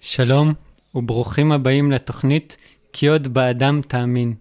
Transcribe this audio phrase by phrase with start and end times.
[0.00, 0.54] שלום
[0.94, 2.56] וברוכים הבאים לתוכנית
[2.92, 4.34] "כי עוד באדם תאמין"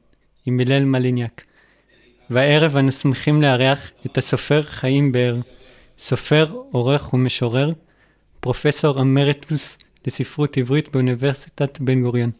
[0.45, 1.43] עם הלל מליניאק.
[2.29, 5.37] והערב אנו שמחים לארח את הסופר חיים באר,
[5.97, 7.71] סופר, עורך ומשורר,
[8.39, 9.77] פרופסור אמריטוס
[10.07, 12.31] לספרות עברית באוניברסיטת בן גוריון,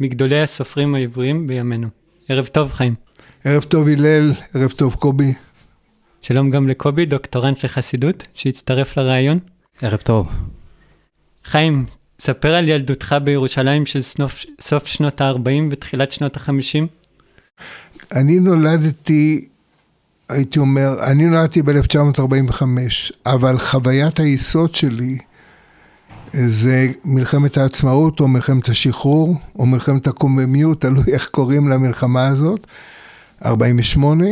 [0.00, 1.88] מגדולי הסופרים העבריים בימינו.
[2.28, 2.94] ערב טוב חיים.
[3.44, 5.34] ערב טוב הלל, ערב טוב קובי.
[6.22, 9.38] שלום גם לקובי, דוקטורנט לחסידות, שהצטרף לראיון.
[9.82, 10.28] ערב טוב.
[11.44, 11.86] חיים,
[12.20, 16.86] ספר על ילדותך בירושלים של סוף, סוף שנות ה-40 ותחילת שנות ה-50.
[18.12, 19.44] אני נולדתי,
[20.28, 22.62] הייתי אומר, אני נולדתי ב-1945,
[23.26, 25.18] אבל חוויית היסוד שלי
[26.32, 32.66] זה מלחמת העצמאות או מלחמת השחרור או מלחמת הקוממיות, תלוי איך קוראים למלחמה הזאת,
[33.44, 34.26] 48.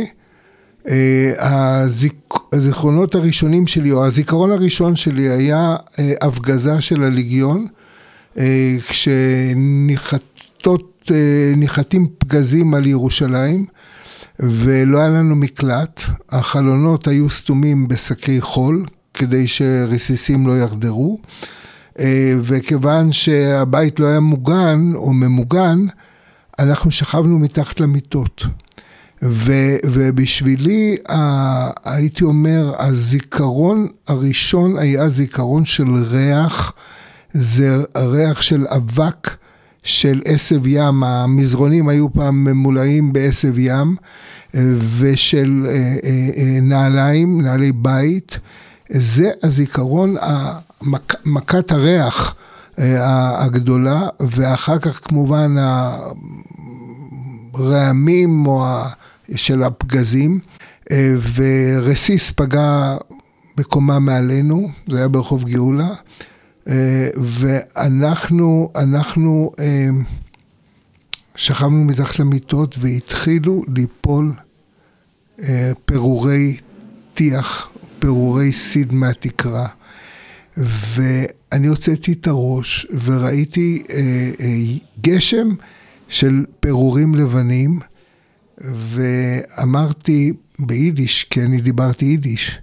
[1.37, 2.25] הזיק...
[2.55, 7.67] הזיכרונות הראשונים שלי, או הזיכרון הראשון שלי היה אה, הפגזה של הליגיון,
[8.37, 10.31] אה, כשניחתות,
[11.11, 13.65] אה, ניחתים פגזים על ירושלים,
[14.39, 21.19] ולא היה לנו מקלט, החלונות היו סתומים בשקי חול, כדי שרסיסים לא יחדרו,
[22.41, 25.85] וכיוון שהבית לא היה מוגן או ממוגן,
[26.59, 28.45] אנחנו שכבנו מתחת למיטות.
[29.27, 29.53] ו,
[29.85, 36.73] ובשבילי, ה, הייתי אומר, הזיכרון הראשון היה זיכרון של ריח,
[37.33, 39.35] זה ריח של אבק
[39.83, 43.95] של עשב ים, המזרונים היו פעם ממולאים בעשב ים,
[44.99, 48.39] ושל אה, אה, אה, נעליים, נעלי בית,
[48.89, 50.15] זה הזיכרון,
[51.25, 52.35] מכת הריח
[52.77, 55.55] הגדולה, ואחר כך כמובן
[57.53, 58.65] הרעמים או.
[59.35, 60.39] של הפגזים,
[60.91, 62.95] אה, ורסיס פגע
[63.57, 65.89] בקומה מעלינו, זה היה ברחוב גאולה,
[66.67, 69.87] אה, ואנחנו, אנחנו אה,
[71.35, 74.33] שכבנו מתחת למיטות והתחילו ליפול
[75.85, 76.57] פירורי
[77.13, 77.69] טיח,
[77.99, 79.67] פירורי סיד מהתקרה.
[80.57, 83.83] ואני הוצאתי את הראש וראיתי
[85.01, 85.49] גשם
[86.09, 87.79] של פירורים לבנים.
[88.61, 92.59] ואמרתי ביידיש, כי אני דיברתי יידיש,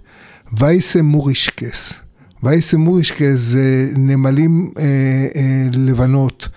[0.57, 1.93] וייסה מורישקס.
[2.43, 4.83] וייסה מורישקס זה נמלים אה,
[5.35, 6.47] אה, לבנות,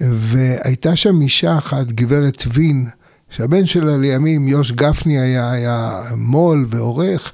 [0.00, 2.88] והייתה שם אישה אחת, גברת וין,
[3.30, 7.32] שהבן שלה לימים, יוש גפני היה, היה מו"ל ועורך,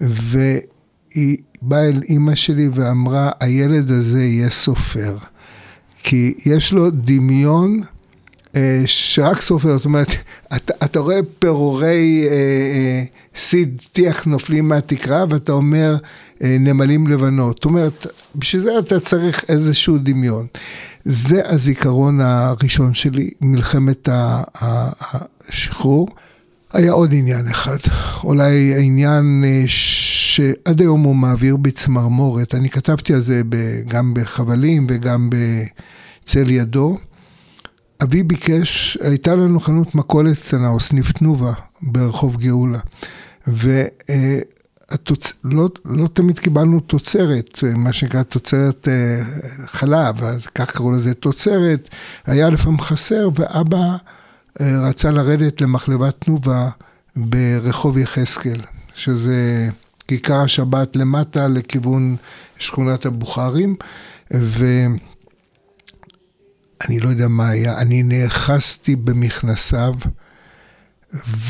[0.00, 5.16] והיא באה אל אימא שלי ואמרה, הילד הזה יהיה סופר,
[5.98, 7.80] כי יש לו דמיון
[8.86, 10.08] שרק סופר, זאת אומרת,
[10.56, 13.04] אתה, אתה רואה פירורי אה, אה,
[13.36, 15.96] סיד טיח נופלים מהתקרה ואתה אומר
[16.42, 17.56] אה, נמלים לבנות.
[17.56, 20.46] זאת אומרת, בשביל זה אתה צריך איזשהו דמיון.
[21.04, 24.08] זה הזיכרון הראשון שלי, מלחמת
[25.50, 26.08] השחרור.
[26.72, 27.76] היה עוד עניין אחד,
[28.24, 33.42] אולי העניין אה, שעד היום הוא מעביר בי צמרמורת, אני כתבתי על זה
[33.88, 36.98] גם בחבלים וגם בצל ידו.
[38.02, 41.52] אבי ביקש, הייתה לנו חנות מכולת קטנה, או סניף תנובה,
[41.82, 42.78] ברחוב גאולה.
[43.46, 44.38] ולא
[45.44, 49.22] לא, לא תמיד קיבלנו תוצרת, מה שנקרא תוצרת אה,
[49.66, 51.88] חלב, אז כך קראו לזה תוצרת,
[52.26, 53.96] היה לפעמים חסר, ואבא
[54.60, 56.68] אה, רצה לרדת למחלבת תנובה
[57.16, 58.60] ברחוב יחזקאל,
[58.94, 59.68] שזה
[60.08, 62.16] כיכר השבת למטה לכיוון
[62.58, 63.76] שכונת הבוכרים,
[64.34, 64.86] ו...
[66.84, 69.94] אני לא יודע מה היה, אני נאחזתי במכנסיו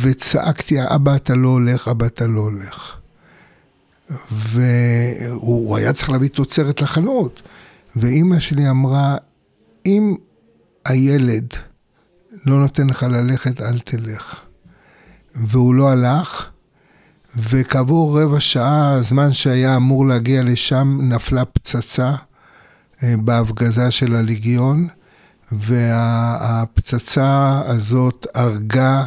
[0.00, 2.96] וצעקתי, אבא אתה לא הולך, אבא אתה לא הולך.
[4.30, 7.42] והוא היה צריך להביא תוצרת לחנות.
[7.96, 9.16] ואימא שלי אמרה,
[9.86, 10.16] אם
[10.84, 11.46] הילד
[12.46, 14.40] לא נותן לך ללכת, אל תלך.
[15.34, 16.46] והוא לא הלך,
[17.36, 22.14] וכעבור רבע שעה, הזמן שהיה אמור להגיע לשם, נפלה פצצה
[23.02, 24.88] אה, בהפגזה של הליגיון.
[25.58, 29.04] והפצצה הזאת הרגה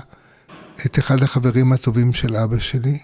[0.86, 2.98] את אחד החברים הטובים של אבא שלי,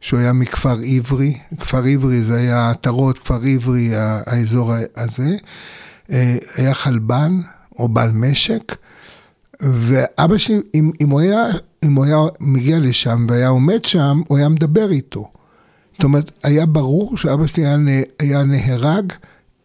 [0.00, 5.36] שהוא היה מכפר עברי, כפר עברי זה היה עטרות, כפר עברי, האזור הזה,
[6.10, 7.40] אה, היה חלבן
[7.78, 8.76] או בעל משק,
[9.60, 11.44] ואבא שלי, אם, אם, הוא היה,
[11.84, 15.32] אם הוא היה מגיע לשם והיה עומד שם, הוא היה מדבר איתו.
[15.92, 17.76] זאת אומרת, היה ברור שאבא שלי היה,
[18.18, 19.12] היה נהרג.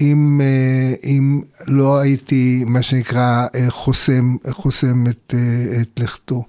[0.01, 6.43] אם, אה, אם לא הייתי, מה שנקרא, אה, חוסם, חוסם את, אה, את לכתו.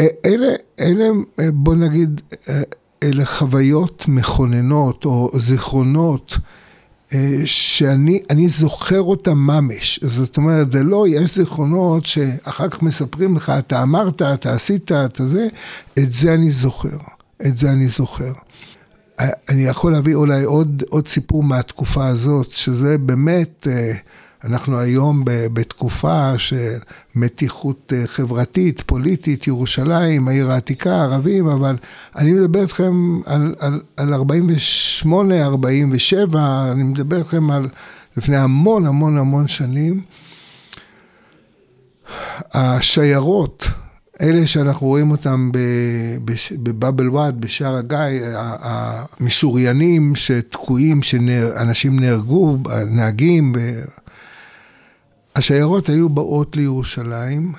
[0.00, 0.48] אלה,
[0.80, 1.04] אלה,
[1.52, 2.20] בוא נגיד,
[3.02, 6.38] אלה חוויות מכוננות או זיכרונות
[7.44, 10.00] שאני זוכר אותם ממש.
[10.02, 15.24] זאת אומרת, זה לא, יש זיכרונות שאחר כך מספרים לך, אתה אמרת, אתה עשית, אתה
[15.24, 15.48] זה,
[15.98, 16.98] את זה אני זוכר.
[17.46, 18.32] את זה אני זוכר.
[19.48, 23.92] אני יכול להביא אולי עוד, עוד סיפור מהתקופה הזאת, שזה באמת, אה,
[24.44, 26.78] אנחנו היום בתקופה של
[27.14, 31.76] מתיחות אה, חברתית, פוליטית, ירושלים, העיר העתיקה, ערבים, אבל
[32.16, 37.68] אני מדבר איתכם על, על, על 48, 47, אני מדבר איתכם על
[38.16, 40.02] לפני המון המון המון שנים.
[42.54, 43.68] השיירות,
[44.20, 45.50] אלה שאנחנו רואים אותם
[46.62, 47.98] בבאבל וואד, בשער הגיא,
[48.60, 53.52] המשוריינים שתקועים, שאנשים נהרגו, נהגים,
[55.36, 57.52] השיירות היו באות לירושלים,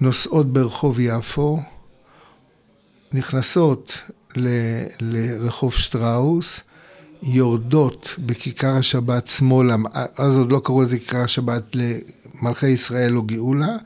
[0.00, 1.60] נוסעות ברחוב יפו,
[3.12, 3.98] נכנסות
[4.36, 4.48] ל,
[5.00, 6.60] לרחוב שטראוס,
[7.22, 9.76] יורדות בכיכר השבת שמאלה,
[10.18, 13.76] אז עוד לא קראו לזה כיכר השבת למלכי ישראל או גאולה,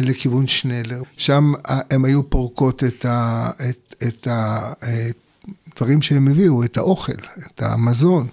[0.00, 1.02] ולכיוון שנלר.
[1.16, 4.28] שם הם היו פורקות את, ה, את, את
[5.72, 7.12] הדברים שהם הביאו, את האוכל,
[7.46, 8.28] את המזון.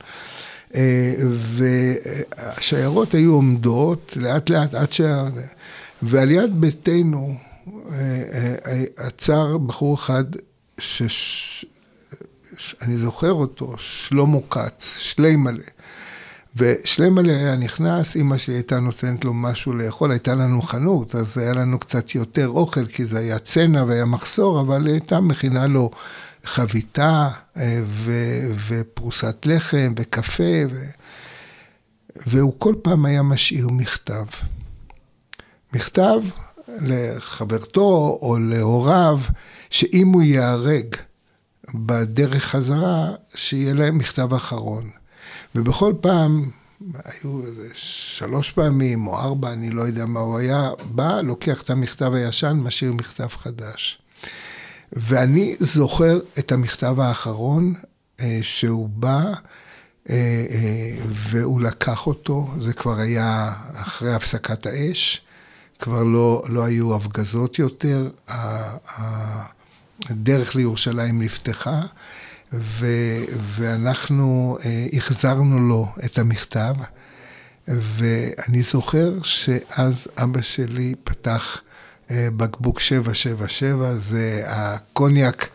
[0.76, 5.02] אה, והשיירות היו עומדות לאט לאט עד ש...
[6.02, 7.36] ועל יד ביתנו
[7.92, 8.24] אה,
[8.66, 10.24] אה, עצר בחור אחד
[12.58, 15.64] שאני זוכר אותו, שלמה כץ, שליימלה.
[16.56, 21.54] ושליימלה היה נכנס, אמא שלי הייתה נותנת לו משהו לאכול, הייתה לנו חנות, אז היה
[21.54, 25.92] לנו קצת יותר אוכל, כי זה היה צנע והיה מחסור, אבל היא הייתה מכינה לו
[26.44, 28.14] חביתה אה, ו,
[28.68, 30.86] ופרוסת לחם וקפה, ו,
[32.28, 34.26] והוא כל פעם היה משאיר מכתב.
[35.74, 36.20] מכתב
[36.82, 39.20] לחברתו או להוריו,
[39.70, 40.96] שאם הוא ייהרג
[41.74, 44.90] בדרך חזרה, שיהיה להם מכתב אחרון.
[45.56, 46.50] ובכל פעם,
[47.06, 51.70] היו איזה שלוש פעמים או ארבע, אני לא יודע מה הוא היה, בא, לוקח את
[51.70, 54.02] המכתב הישן, משאיר מכתב חדש.
[54.94, 57.74] ואני זוכר את המכתב האחרון
[58.20, 59.24] אה, שהוא בא
[60.10, 60.16] אה,
[60.50, 65.22] אה, והוא לקח אותו, זה כבר היה אחרי הפסקת האש,
[65.80, 68.10] כבר לא, לא היו הפגזות יותר,
[70.10, 71.82] הדרך לירושלים נפתחה.
[72.54, 72.88] ו,
[73.40, 74.58] ואנחנו
[74.94, 76.74] החזרנו לו את המכתב,
[77.68, 81.62] ואני זוכר שאז אבא שלי פתח
[82.12, 85.50] בקבוק 777, זה הקוניאק,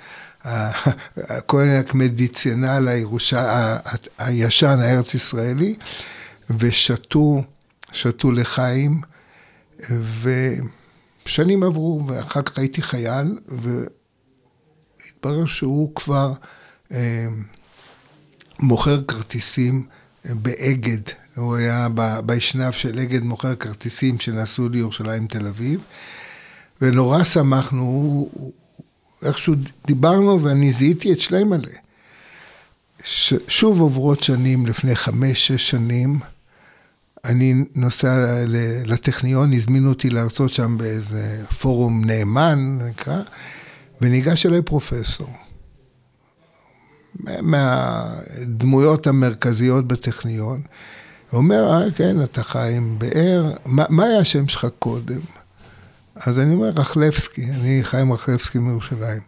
[1.17, 3.77] הקוניאק מדיציונל הירושה,
[4.19, 5.77] הישן, הארץ ישראלי,
[6.51, 7.43] ושתו,
[7.93, 9.01] שתו לחיים,
[11.27, 16.64] ושנים עברו, ואחר כך הייתי חייל, והתברר שהוא כבר אה,
[18.61, 19.87] מוכר כרטיסים
[20.25, 21.01] באגד.
[21.37, 21.89] הוא היה
[22.27, 25.81] באשנב של אגד מוכר כרטיסים שנסעו לירושלים תל אביב.
[26.81, 28.29] ונורא שמחנו,
[29.23, 29.55] איכשהו
[29.87, 31.73] דיברנו ואני זיהיתי את שליימלה.
[33.49, 36.19] שוב עוברות שנים, לפני חמש, שש שנים,
[37.25, 38.45] אני נוסע
[38.85, 43.21] לטכניון, הזמינו אותי להרצות שם באיזה פורום נאמן, נקרא,
[44.01, 45.29] וניגש אליי פרופסור.
[47.43, 50.61] מהדמויות המרכזיות בטכניון.
[51.33, 55.21] אומר, אה, כן, אתה חי עם באר, מה, מה היה השם שלך קודם?
[56.17, 59.23] אז אני אומר, רחלבסקי, אני חיים רחלבסקי מירושלים.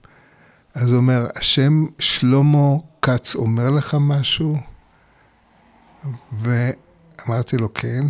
[0.75, 4.57] אז הוא אומר, השם שלמה כץ אומר לך משהו?
[6.33, 8.07] ואמרתי לו, כן.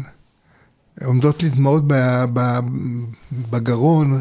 [1.04, 1.82] עומדות לי דמעות
[3.50, 4.20] בגרון.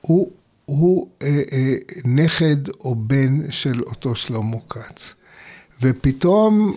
[0.00, 0.30] הוא,
[0.68, 5.14] הוא אה, אה, נכד או בן של אותו שלמה כץ.
[5.82, 6.74] ופתאום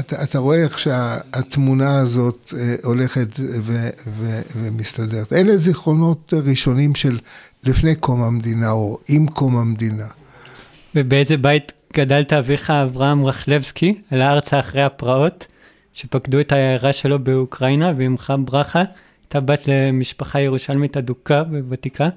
[0.00, 5.32] אתה, אתה רואה איך שהתמונה הזאת אה, הולכת ו, ו, ומסתדרת.
[5.32, 7.18] אלה זיכרונות ראשונים של
[7.64, 10.06] לפני קום המדינה או עם קום המדינה.
[10.94, 15.46] ובאיזה בית גדלת אביך אברהם רכלבסקי, על הארצה אחרי הפרעות,
[15.94, 18.82] שפקדו את העיירה שלו באוקראינה, ועמך ברכה,
[19.22, 22.08] הייתה בת למשפחה ירושלמית אדוקה וותיקה?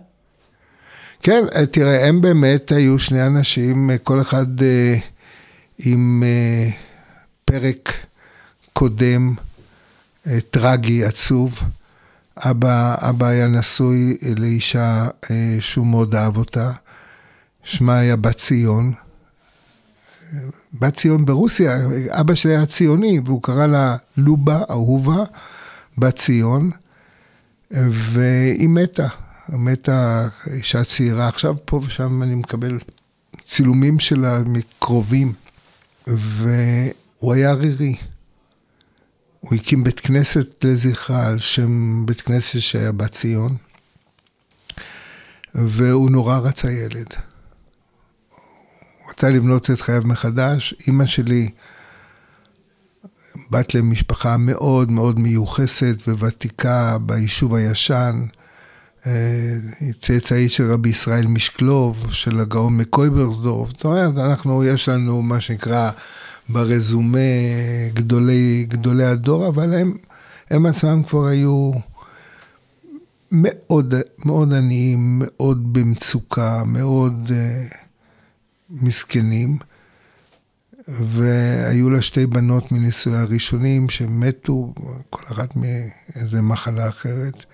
[1.23, 4.45] כן, תראה, הם באמת היו שני אנשים, כל אחד...
[5.77, 6.69] עם אה,
[7.45, 7.93] פרק
[8.73, 9.35] קודם,
[10.27, 11.59] אה, טרגי, עצוב.
[12.37, 16.71] אבא, אבא היה נשוי לאישה אה, שהוא מאוד אהב אותה,
[17.63, 18.93] שמה היה בת ציון.
[20.73, 21.77] בת ציון ברוסיה,
[22.09, 25.23] אבא שלי היה ציוני, והוא קרא לה לובה, אהובה,
[25.97, 26.71] בת ציון,
[27.71, 29.07] והיא מתה.
[29.49, 31.27] מתה אישה צעירה.
[31.27, 32.77] עכשיו פה ושם אני מקבל
[33.43, 35.33] צילומים שלה מקרובים.
[36.07, 37.95] והוא היה ערירי.
[39.39, 43.57] הוא הקים בית כנסת לזכרה על שם בית כנסת שהיה בת-ציון,
[45.55, 47.07] והוא נורא רצה ילד.
[48.99, 50.73] הוא רצה לבנות את חייו מחדש.
[50.87, 51.49] אימא שלי
[53.49, 58.25] בת למשפחה מאוד מאוד מיוחסת וותיקה ביישוב הישן.
[59.99, 63.69] צאצאי של רבי ישראל משקלוב, של הגאון מקויברסדורף.
[63.69, 65.91] זאת אומרת, אנחנו, יש לנו מה שנקרא
[66.49, 67.19] ברזומה
[67.93, 69.97] גדולי, גדולי הדור, אבל הם,
[70.49, 71.71] הם עצמם כבר היו
[73.31, 73.95] מאוד,
[74.25, 77.75] מאוד עניים, מאוד במצוקה, מאוד uh,
[78.69, 79.57] מסכנים.
[80.87, 84.73] והיו לה שתי בנות מנישואיה הראשונים שמתו,
[85.09, 87.45] כל אחת מאיזה מחלה אחרת.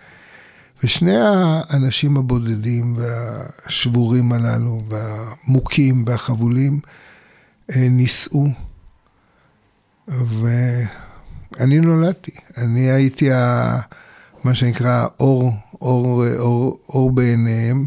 [0.84, 6.80] ושני האנשים הבודדים והשבורים הללו, והמוכים והחבולים,
[7.72, 8.48] אה, נישאו.
[10.08, 13.80] ואני נולדתי, אני הייתי ה...
[14.44, 17.86] מה שנקרא אור, אור, אור, אור בעיניהם.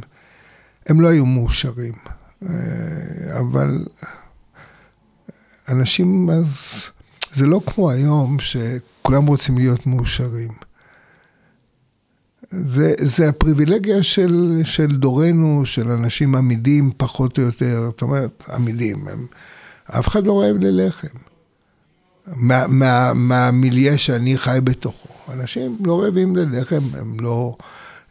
[0.87, 1.93] הם לא היו מאושרים,
[2.43, 3.85] אה, אבל
[5.69, 6.47] אנשים אז,
[7.35, 10.51] זה לא כמו היום שכולם רוצים להיות מאושרים.
[12.53, 19.09] זה, זה הפריבילגיה של, של דורנו, של אנשים עמידים פחות או יותר, זאת אומרת, עמידים,
[19.09, 19.27] הם,
[19.87, 21.19] אף אחד לא רעב ללחם.
[22.27, 22.67] מה,
[23.13, 23.51] מה,
[23.97, 25.09] שאני חי בתוכו.
[25.33, 27.57] אנשים לא רעבים ללחם, הם לא,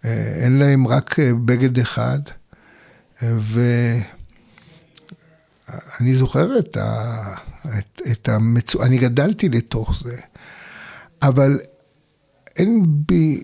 [0.05, 2.19] אה, אין להם רק אה, בגד אחד.
[3.21, 4.03] ואני
[6.15, 7.21] זוכר את, ה,
[7.79, 8.83] את, את המצו...
[8.83, 10.17] אני גדלתי לתוך זה,
[11.21, 11.60] אבל
[12.57, 13.43] אין בי...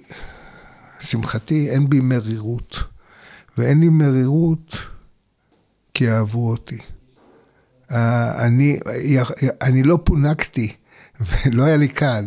[1.08, 2.80] לשמחתי אין בי מרירות,
[3.58, 4.78] ואין לי מרירות
[5.94, 6.78] כי אהבו אותי.
[7.92, 8.80] אני,
[9.62, 10.74] אני לא פונקתי,
[11.20, 12.26] ולא היה לי קל.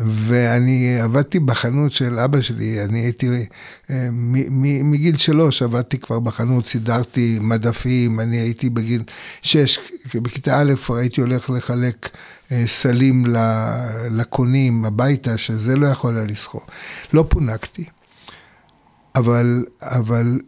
[0.00, 3.46] ואני עבדתי בחנות של אבא שלי, אני הייתי,
[3.90, 4.08] אה,
[4.82, 9.02] מגיל שלוש עבדתי כבר בחנות, סידרתי מדפים, אני הייתי בגיל
[9.42, 9.78] שש,
[10.14, 12.08] בכיתה א' כבר הייתי הולך לחלק
[12.52, 13.24] אה, סלים
[14.10, 16.62] לקונים הביתה, שזה לא יכול היה לסחור.
[17.12, 17.84] לא פונקתי.
[19.14, 20.40] אבל, אבל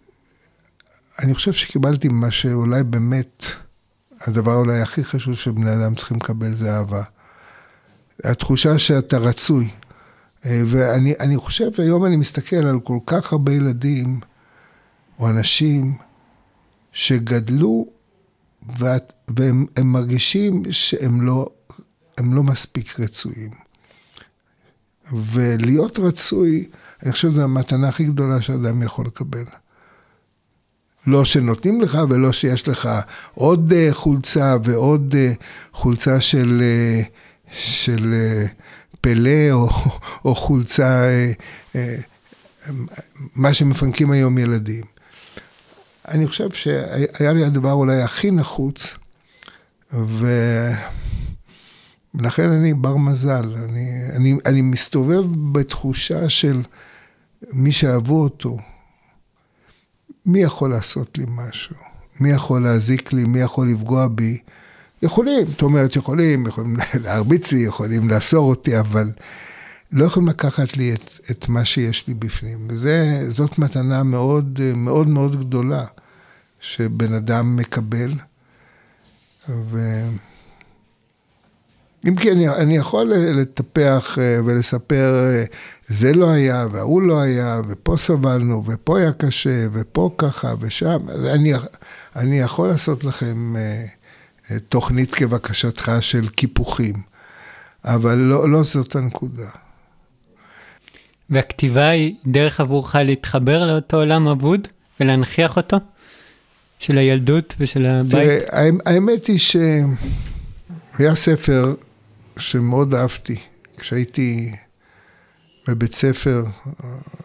[1.19, 3.45] אני חושב שקיבלתי מה שאולי באמת,
[4.21, 7.03] הדבר אולי הכי חשוב שבני אדם צריכים לקבל זה אהבה.
[8.25, 9.69] התחושה שאתה רצוי.
[10.47, 14.21] אה, ואני חושב, היום אני מסתכל על כל כך הרבה ילדים
[15.19, 15.97] או אנשים
[16.93, 17.87] שגדלו
[18.79, 21.47] ואת, והם מרגישים שהם לא,
[22.19, 23.51] לא מספיק רצויים.
[25.13, 26.69] ולהיות רצוי,
[27.05, 29.45] אני חושב שזו המתנה הכי גדולה שאדם יכול לקבל.
[31.07, 32.89] לא שנותנים לך ולא שיש לך
[33.35, 35.33] עוד אה, חולצה ועוד אה,
[35.73, 37.03] חולצה של, אה,
[37.51, 38.15] של
[39.01, 39.69] פלא או,
[40.25, 41.05] או חולצה,
[43.35, 44.85] מה שמפנקים היום ילדים.
[46.09, 48.95] אני חושב שהיה לי הדבר אולי הכי נחוץ.
[52.15, 56.63] ולכן אני בר מזל, אני, אני, אני מסתובב בתחושה של
[57.53, 58.57] מי שאהבו אותו,
[60.27, 61.77] מי יכול לעשות לי משהו?
[62.21, 63.25] מי יכול להזיק לי?
[63.25, 64.39] מי יכול לפגוע בי?
[65.03, 69.13] יכולים, זאת אומרת, יכולים, יכולים להרביץ לי, יכולים לאסור אותי, אבל
[69.93, 72.69] לא יכולים לקחת לי את, את מה שיש לי בפנים.
[72.71, 75.85] וזאת מתנה מאוד מאוד מאוד גדולה
[76.61, 78.13] שבן אדם מקבל.
[79.49, 80.05] ו...
[82.09, 85.45] אם כי אני, אני יכול לטפח אה, ולספר, אה,
[85.89, 90.99] זה לא היה וההוא לא היה, ופה סבלנו, ופה היה קשה, ופה ככה ושם.
[91.35, 91.53] אני,
[92.17, 96.95] אני יכול לעשות לכם אה, תוכנית כבקשתך של קיפוחים,
[97.85, 99.49] אבל לא, לא זאת הנקודה.
[101.31, 104.69] והכתיבה היא דרך עבורך להתחבר לאותו עולם אבוד
[105.01, 105.77] ולהנכיח אותו?
[106.79, 108.11] של הילדות ושל הבית?
[108.11, 111.75] תראה, האמת היא שהיה ספר
[112.39, 113.37] שמאוד אהבתי.
[113.79, 114.53] כשהייתי
[115.69, 116.45] בבית ספר,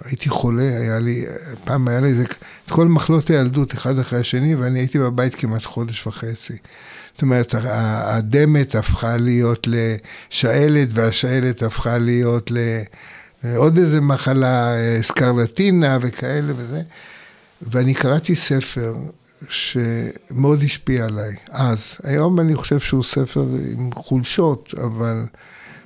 [0.05, 1.25] הייתי חולה, היה לי,
[1.63, 2.23] פעם היה לי איזה,
[2.65, 6.57] את כל מחלות הילדות אחד אחרי השני, ואני הייתי בבית כמעט חודש וחצי.
[7.13, 12.51] זאת אומרת, הדמת הפכה להיות לשעלת, והשעלת הפכה להיות
[13.43, 16.81] לעוד איזה מחלה, סקרלטינה וכאלה וזה.
[17.61, 18.95] ואני קראתי ספר
[19.49, 21.93] שמאוד השפיע עליי, אז.
[22.03, 25.25] היום אני חושב שהוא ספר עם חולשות, אבל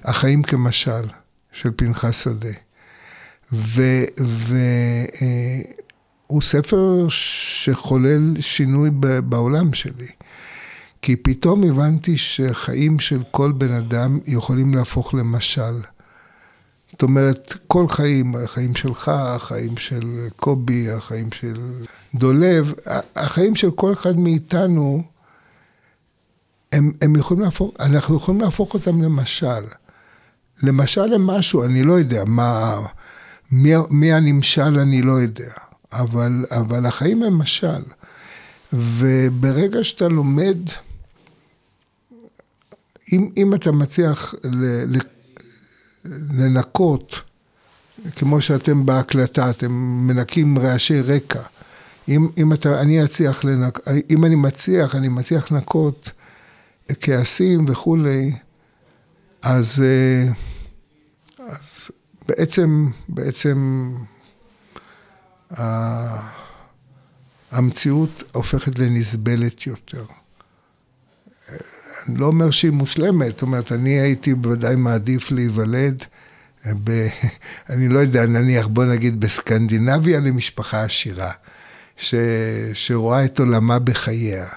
[0.03, 1.01] החיים כמשל,
[1.53, 2.49] של פנחס שדה.
[3.51, 4.57] והוא
[6.31, 8.89] אה, ספר שחולל שינוי
[9.23, 10.07] בעולם שלי.
[11.01, 15.81] כי פתאום הבנתי שחיים של כל בן אדם יכולים להפוך למשל.
[16.91, 21.61] זאת אומרת, כל חיים, החיים שלך, החיים של קובי, החיים של
[22.15, 22.73] דולב,
[23.15, 25.03] החיים של כל אחד מאיתנו,
[26.71, 29.63] הם, הם יכולים להפוך, אנחנו יכולים להפוך אותם למשל.
[30.63, 32.79] למשל למשהו, אני לא יודע מה,
[33.51, 35.53] מי, מי הנמשל אני לא יודע,
[35.91, 37.83] אבל, אבל החיים הם משל.
[38.73, 40.57] וברגע שאתה לומד,
[43.13, 44.65] אם, אם אתה מצליח ל,
[44.97, 44.99] ל,
[46.33, 47.15] לנקות,
[48.15, 49.71] כמו שאתם בהקלטה, אתם
[50.07, 51.41] מנקים רעשי רקע.
[52.09, 53.79] אם, אם אתה, אני אצליח לנק...
[54.09, 56.11] אם אני מצליח, אני מצליח לנקות
[56.99, 58.31] כעסים וכולי,
[59.43, 60.33] אז, אה,
[61.47, 61.91] אז
[62.27, 63.89] בעצם, בעצם
[67.51, 70.05] המציאות הופכת לנסבלת יותר.
[72.07, 76.03] אני לא אומר שהיא מושלמת, זאת אומרת, אני הייתי בוודאי מעדיף להיוולד,
[76.65, 77.07] ב,
[77.69, 81.31] אני לא יודע, נניח, בוא נגיד בסקנדינביה למשפחה עשירה,
[81.97, 82.15] ש,
[82.73, 84.47] שרואה את עולמה בחייה,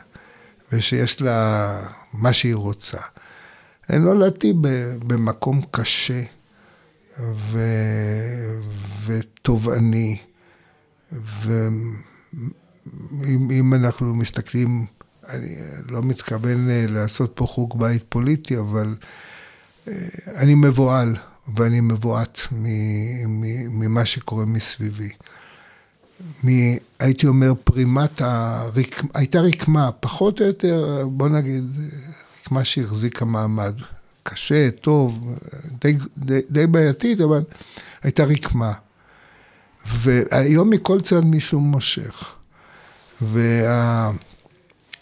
[0.72, 1.80] ושיש לה
[2.12, 2.98] מה שהיא רוצה.
[3.90, 4.52] אני נולדתי
[5.06, 6.22] במקום קשה
[7.20, 7.60] ו,
[9.06, 10.18] ותובעני,
[11.12, 14.86] ואם אנחנו מסתכלים
[15.28, 15.56] אני
[15.88, 18.96] לא מתכוון אה, לעשות פה חוג בית פוליטי, אבל
[19.88, 19.92] אה,
[20.36, 21.16] אני מבוהל,
[21.56, 22.40] ואני מבועת
[23.70, 25.08] ממה שקורה מסביבי.
[26.44, 26.48] מ,
[26.98, 29.02] הייתי אומר, פרימת הרק...
[29.14, 31.64] הייתה רקמה, פחות או יותר, בוא נגיד,
[32.46, 33.74] רקמה שהחזיקה מעמד.
[34.22, 35.38] קשה, טוב,
[35.80, 37.42] די, די, די בעייתית, אבל
[38.02, 38.72] הייתה רקמה.
[39.86, 42.34] והיום מכל צד מישהו מושך.
[43.22, 44.10] וה...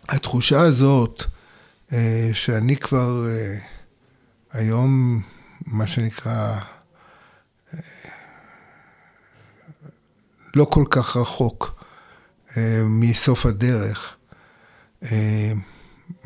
[0.08, 1.22] התחושה הזאת,
[1.92, 3.58] אה, שאני כבר אה,
[4.52, 5.22] היום,
[5.66, 6.58] מה שנקרא,
[7.74, 7.78] אה,
[10.54, 11.85] לא כל כך רחוק
[12.85, 14.16] מסוף הדרך.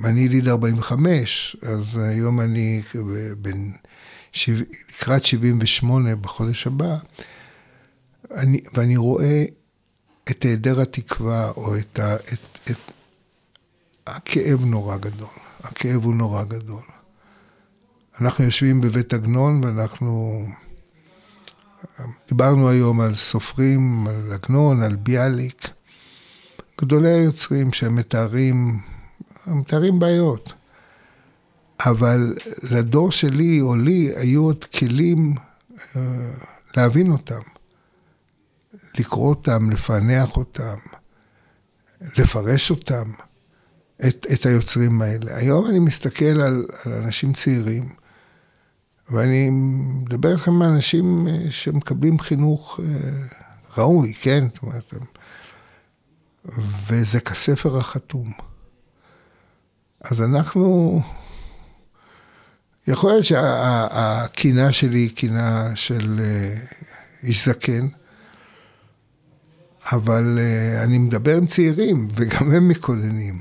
[0.04, 2.82] אני יליד 45, אז היום אני
[3.38, 3.70] בן,
[4.90, 6.96] לקראת 78 בחודש הבא,
[8.30, 9.44] אני, ואני רואה
[10.30, 12.76] את היעדר התקווה, או את, ה, את, את,
[14.06, 15.28] הכאב נורא גדול,
[15.62, 16.82] הכאב הוא נורא גדול.
[18.20, 20.46] אנחנו יושבים בבית עגנון ואנחנו
[22.28, 25.70] דיברנו היום על סופרים, על עגנון, על ביאליק,
[26.80, 28.80] גדולי היוצרים שהם מתארים,
[29.54, 30.52] מתארים בעיות.
[31.86, 35.34] אבל לדור שלי או לי היו עוד כלים
[35.76, 35.98] uh,
[36.76, 37.40] להבין אותם,
[38.98, 40.76] לקרוא אותם, לפענח אותם,
[42.00, 43.12] לפרש אותם.
[44.06, 45.36] את, את היוצרים האלה.
[45.36, 47.88] היום אני מסתכל על, על אנשים צעירים,
[49.10, 53.10] ואני מדבר איתכם אנשים אה, שמקבלים חינוך אה,
[53.76, 54.44] ראוי, כן?
[54.54, 54.94] זאת אומרת,
[56.86, 58.32] וזה כספר החתום.
[60.00, 61.00] אז אנחנו,
[62.88, 66.54] יכול להיות שהקינה שלי היא קינה של אה,
[67.22, 67.88] איש זקן,
[69.92, 70.38] אבל
[70.84, 73.40] אני מדבר עם צעירים, וגם הם מקוללים.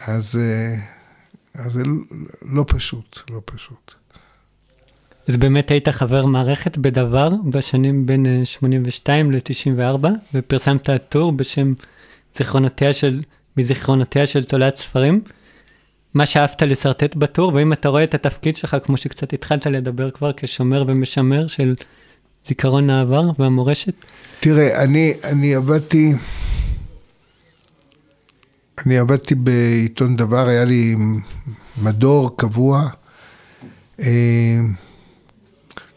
[0.00, 0.76] אז, אה,
[1.54, 1.82] אז זה
[2.42, 3.94] לא פשוט, לא פשוט.
[5.28, 11.72] אז באמת היית חבר מערכת בדבר בשנים בין 82 אה, ל-94, ופרסמת טור בשם
[12.36, 13.20] זיכרונותיה של,
[13.56, 15.20] מזיכרונותיה של תולעת ספרים.
[16.16, 20.30] מה שאהבת לשרטט בטור, ואם אתה רואה את התפקיד שלך, כמו שקצת התחלת לדבר כבר,
[20.36, 21.74] כשומר ומשמר של
[22.46, 23.92] זיכרון העבר והמורשת?
[24.40, 26.12] תראה, אני, אני עבדתי...
[28.86, 30.96] אני עבדתי בעיתון דבר, היה לי
[31.82, 32.88] מדור קבוע.
[34.00, 34.60] אה,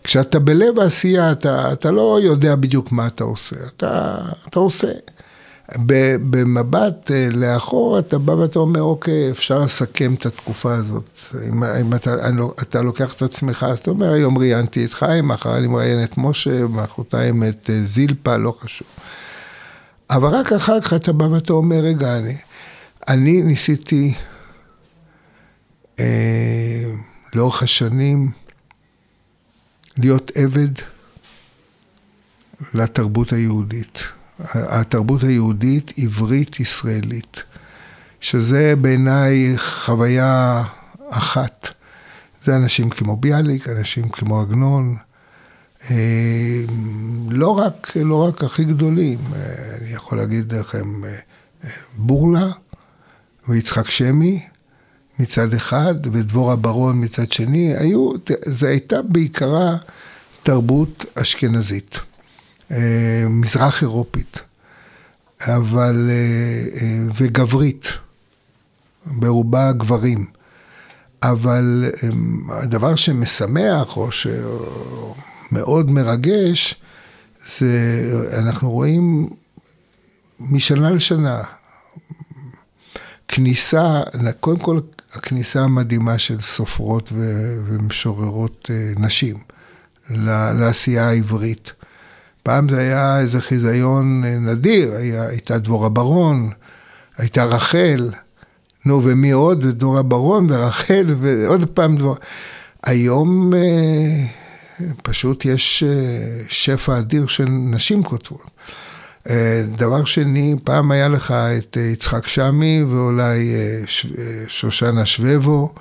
[0.04, 4.18] כשאתה בלב העשייה, אתה, אתה לא יודע בדיוק מה אתה עושה, אתה,
[4.50, 4.92] אתה עושה.
[6.30, 11.10] במבט אה, לאחור, אתה בא ואתה אומר, אוקיי, אפשר לסכם את התקופה הזאת.
[11.48, 15.28] אם, אם אתה, לא, אתה לוקח את עצמך, אז אתה אומר, היום ראיינתי את חיים,
[15.28, 18.88] מחר אני מראיין את משה, מחרתיים את אה, זילפה, לא חשוב.
[20.10, 22.38] אבל רק אחר כך אתה בא ואתה אומר, רגע, אני...
[23.08, 24.14] אני ניסיתי
[26.00, 26.94] אה,
[27.34, 28.32] לאורך השנים
[29.98, 30.70] להיות עבד
[32.74, 34.04] לתרבות היהודית.
[34.54, 37.44] התרבות היהודית עברית ישראלית,
[38.22, 40.64] שזה בעיניי חוויה
[41.10, 41.68] אחת.
[42.44, 44.96] זה אנשים כמו ביאליק, אנשים כמו עגנון,
[45.92, 46.64] אה,
[47.30, 52.48] לא רק, לא רק הכי גדולים, אה, אני יכול להגיד לכם, אה, בורלה,
[53.48, 54.44] ויצחק שמי,
[55.20, 59.78] מצד אחד ודבורה ברון מצד שני, היו, זה הייתה בעיקרה
[60.44, 62.00] תרבות אשכנזית,
[63.30, 64.40] מזרח אירופית,
[65.42, 67.88] אבל, אה, אה, וגברית,
[69.06, 70.26] ברובה גברים.
[71.24, 71.86] אבל
[72.50, 76.76] הדבר שמשמח או שמאוד מרגש,
[77.58, 78.04] זה
[78.38, 79.30] אנחנו רואים
[80.40, 81.42] משנה לשנה
[83.28, 84.02] כניסה,
[84.40, 84.80] קודם כל
[85.14, 87.12] הכניסה המדהימה של סופרות
[87.66, 89.38] ומשוררות נשים.
[90.10, 91.72] לעשייה העברית.
[92.50, 96.50] פעם זה היה איזה חיזיון אה, נדיר, היה, הייתה דבורה ברון,
[97.18, 98.12] הייתה רחל,
[98.86, 99.68] נו ומי עוד?
[99.68, 102.16] דבורה ברון ורחל ועוד פעם דבורה.
[102.84, 104.26] היום אה,
[105.04, 108.46] פשוט יש אה, שפע אדיר של נשים כותבות.
[109.30, 114.06] אה, דבר שני, פעם היה לך את אה, יצחק שמי ואולי אה, ש,
[114.48, 115.74] שושנה שבבו.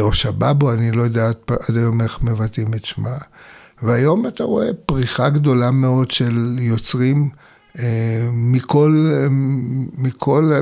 [0.00, 1.28] או שבבו, אני לא יודע
[1.68, 3.16] עד היום איך מבטאים את שמה.
[3.84, 7.28] והיום אתה רואה פריחה גדולה מאוד של יוצרים
[7.78, 9.10] אה, מכל,
[9.98, 10.52] מכל,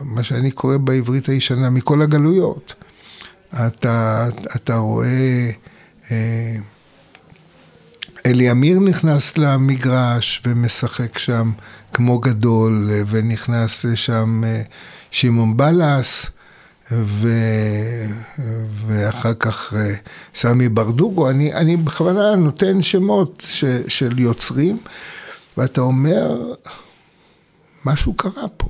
[0.00, 2.74] מה שאני קורא בעברית הישנה, מכל הגלויות.
[3.66, 5.50] אתה, אתה רואה,
[6.10, 6.56] אה,
[8.26, 11.52] אלי אמיר נכנס למגרש ומשחק שם
[11.92, 14.42] כמו גדול, ונכנס לשם
[15.10, 16.33] שמעון בלס.
[17.02, 17.28] ו...
[18.86, 19.94] ואחר כך אה,
[20.34, 23.64] סמי ברדוגו, אני, אני בכוונה נותן שמות ש...
[23.88, 24.78] של יוצרים,
[25.56, 26.52] ואתה אומר,
[27.84, 28.68] משהו קרה פה.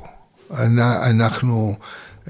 [0.51, 1.75] אנחנו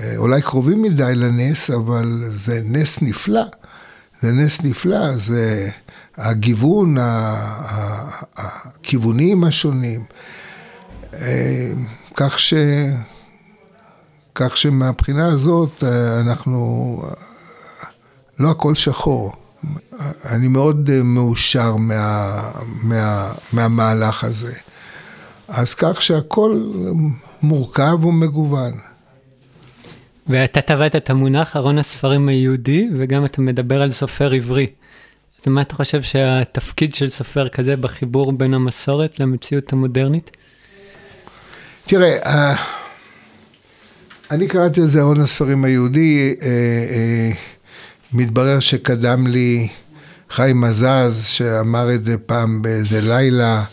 [0.01, 3.45] אה, אולי קרובים מדי לנס, אבל זה נס נפלא.
[4.21, 5.71] זה נס נפלא, זה
[6.17, 6.97] הגיוון,
[8.37, 10.05] הכיוונים השונים.
[11.15, 11.73] אה,
[12.15, 12.55] כך ש...
[14.35, 17.03] כך שמבחינה הזאת אה, אנחנו,
[18.39, 19.33] לא הכל שחור.
[20.25, 22.41] אני מאוד אה, מאושר מה,
[22.83, 24.53] מה, מהמהלך הזה.
[25.49, 26.71] אז כך שהכל
[27.43, 28.73] מורכב ומגוון.
[30.27, 34.67] ואתה טבעת את המונח ארון הספרים היהודי, וגם אתה מדבר על סופר עברי.
[35.43, 40.37] אז מה אתה חושב שהתפקיד של סופר כזה בחיבור בין המסורת למציאות המודרנית?
[41.87, 42.55] תראה, אה,
[44.35, 47.31] אני קראתי לזה ארון הספרים היהודי, אה, אה,
[48.13, 49.69] מתברר שקדם לי
[50.31, 53.65] חיים מזז, שאמר את זה פעם באיזה לילה,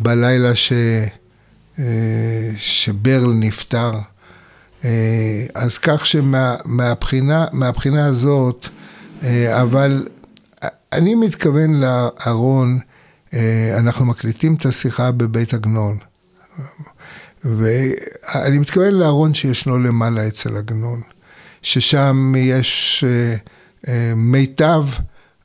[0.00, 0.72] בלילה ש,
[1.78, 1.84] אה,
[2.58, 3.92] שברל נפטר.
[4.84, 8.68] אה, אז כך שמהבחינה מהבחינה הזאת,
[9.22, 10.08] אה, אבל
[10.92, 12.78] אני מתכוון לארון,
[13.34, 15.98] אה, אנחנו מקליטים את השיחה בבית עגנון.
[17.44, 21.00] ואני מתכוון לארון שישנו למעלה אצל עגנון,
[21.62, 23.34] ששם יש אה,
[23.88, 24.84] אה, מיטב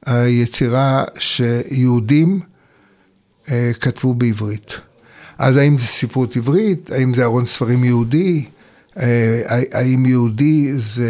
[0.05, 2.39] היצירה שיהודים
[3.51, 4.73] אה, כתבו בעברית.
[5.37, 6.91] אז האם זה ספרות עברית?
[6.91, 8.45] האם זה ארון ספרים יהודי?
[9.71, 11.09] האם יהודי זה,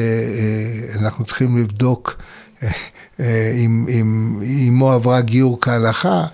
[0.99, 2.21] אנחנו צריכים לבדוק
[3.19, 3.85] אם
[4.67, 6.25] אמו עברה גיור כהלכה?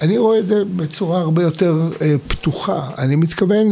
[0.00, 2.90] אני רואה את זה בצורה הרבה יותר אה, פתוחה.
[2.98, 3.66] אני מתכוון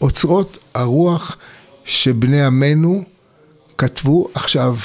[0.00, 1.36] לאוצרות הרוח
[1.84, 3.04] שבני עמנו
[3.78, 4.28] כתבו.
[4.34, 4.76] עכשיו,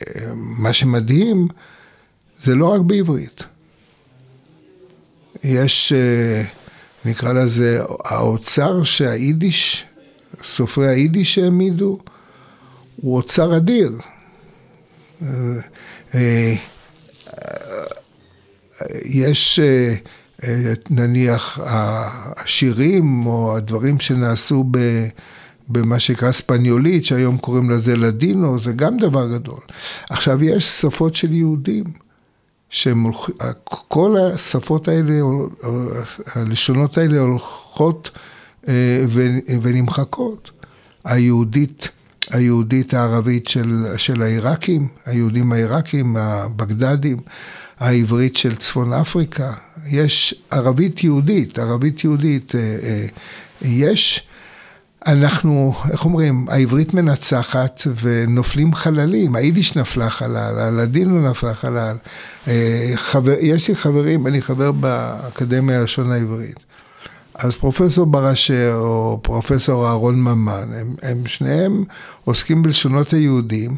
[0.00, 1.48] אה, מה שמדהים,
[2.44, 3.44] זה לא רק בעברית.
[5.44, 6.42] יש, אה,
[7.04, 9.84] נקרא לזה, האוצר שהיידיש,
[10.44, 11.98] סופרי היידיש העמידו,
[12.96, 13.92] הוא אוצר אדיר.
[19.04, 19.94] יש אה,
[20.44, 24.78] אה, נניח השירים או הדברים שנעשו ב...
[25.72, 29.60] במה שנקרא ספניולית, שהיום קוראים לזה לדינו, זה גם דבר גדול.
[30.10, 31.84] עכשיו, יש שפות של יהודים,
[32.70, 33.34] שהם הולכים,
[33.68, 35.12] כל השפות האלה,
[36.34, 38.10] הלשונות האלה הולכות
[38.68, 39.04] אה,
[39.62, 40.50] ונמחקות.
[41.04, 41.88] היהודית,
[42.30, 47.16] היהודית הערבית של, של העיראקים, היהודים העיראקים, הבגדדים,
[47.80, 49.52] העברית של צפון אפריקה,
[49.86, 53.06] יש ערבית יהודית, ערבית יהודית, אה, אה,
[53.62, 54.26] יש,
[55.06, 61.96] אנחנו, איך אומרים, העברית מנצחת ונופלים חללים, היידיש נפלה חלל, הלדינו נפלה חלל.
[62.48, 66.56] אה, חבר, יש לי חברים, אני חבר באקדמיה הלשון העברית.
[67.34, 71.84] אז פרופסור בר אשר או פרופסור אהרון ממן, הם, הם שניהם
[72.24, 73.76] עוסקים בלשונות היהודים.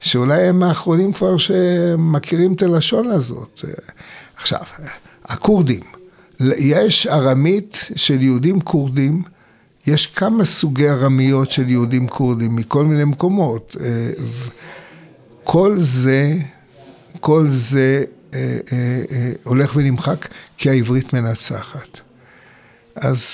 [0.00, 3.64] שאולי הם האחרונים כבר שמכירים את הלשון הזאת.
[4.36, 4.60] עכשיו,
[5.24, 5.80] הכורדים,
[6.40, 9.22] יש ארמית של יהודים כורדים,
[9.86, 13.76] יש כמה סוגי ארמיות של יהודים כורדים מכל מיני מקומות.
[13.80, 14.10] אה,
[15.44, 16.34] כל זה,
[17.20, 18.04] כל זה
[18.34, 20.28] אה, אה, הולך ונמחק
[20.58, 22.00] כי העברית מנצחת.
[22.96, 23.26] אז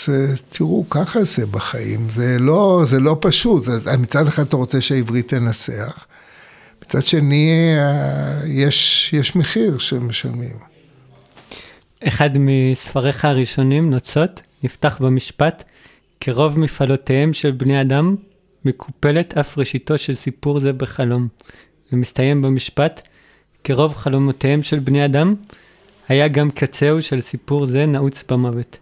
[0.49, 3.69] תראו, ככה זה בחיים, זה לא, זה לא פשוט.
[3.99, 6.07] מצד אחד אתה רוצה שהעברית תנצח,
[6.95, 7.75] מצד שני
[8.47, 10.57] יש, יש מחיר שמשלמים.
[12.09, 15.65] אחד מספריך הראשונים, נוצות, נפתח במשפט,
[16.21, 18.17] כרוב מפעלותיהם של בני אדם,
[18.65, 21.29] מקופלת אף ראשיתו של סיפור זה בחלום.
[21.93, 23.09] ומסתיים במשפט,
[23.65, 25.35] כרוב חלומותיהם של בני אדם,
[26.09, 28.79] היה גם קצהו של סיפור זה נעוץ במוות.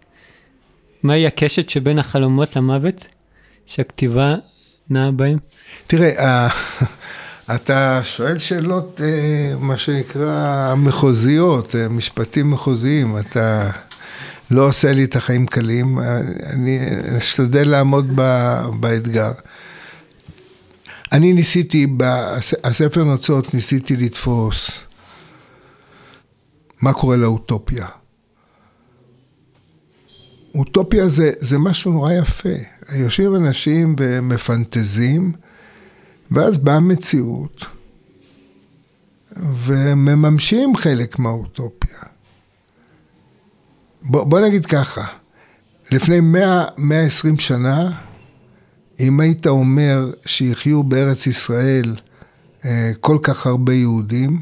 [1.03, 3.05] מהי הקשת שבין החלומות למוות
[3.65, 4.35] שהכתיבה
[4.89, 5.37] נעה בהם?
[5.87, 6.47] תראה,
[7.55, 13.69] אתה שואל שאלות, אה, מה שנקרא, מחוזיות, אה, משפטים מחוזיים, אתה
[14.51, 15.99] לא עושה לי את החיים קלים,
[16.53, 16.79] אני
[17.17, 18.15] אשתדל לעמוד
[18.79, 19.31] באתגר.
[21.11, 24.71] אני ניסיתי, בספר נוצות ניסיתי לתפוס
[26.81, 27.85] מה קורה לאוטופיה.
[30.55, 32.49] אוטופיה זה, זה משהו נורא יפה.
[32.95, 35.33] יושבים אנשים ומפנטזים,
[36.31, 37.65] ואז באה מציאות,
[39.37, 41.97] ומממשים חלק מהאוטופיה.
[44.01, 45.05] בוא, בוא נגיד ככה,
[45.91, 47.91] לפני 100, 120 שנה,
[48.99, 51.95] אם היית אומר שיחיו בארץ ישראל
[52.65, 54.39] אה, כל כך הרבה יהודים,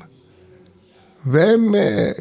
[1.26, 2.12] והם, אה,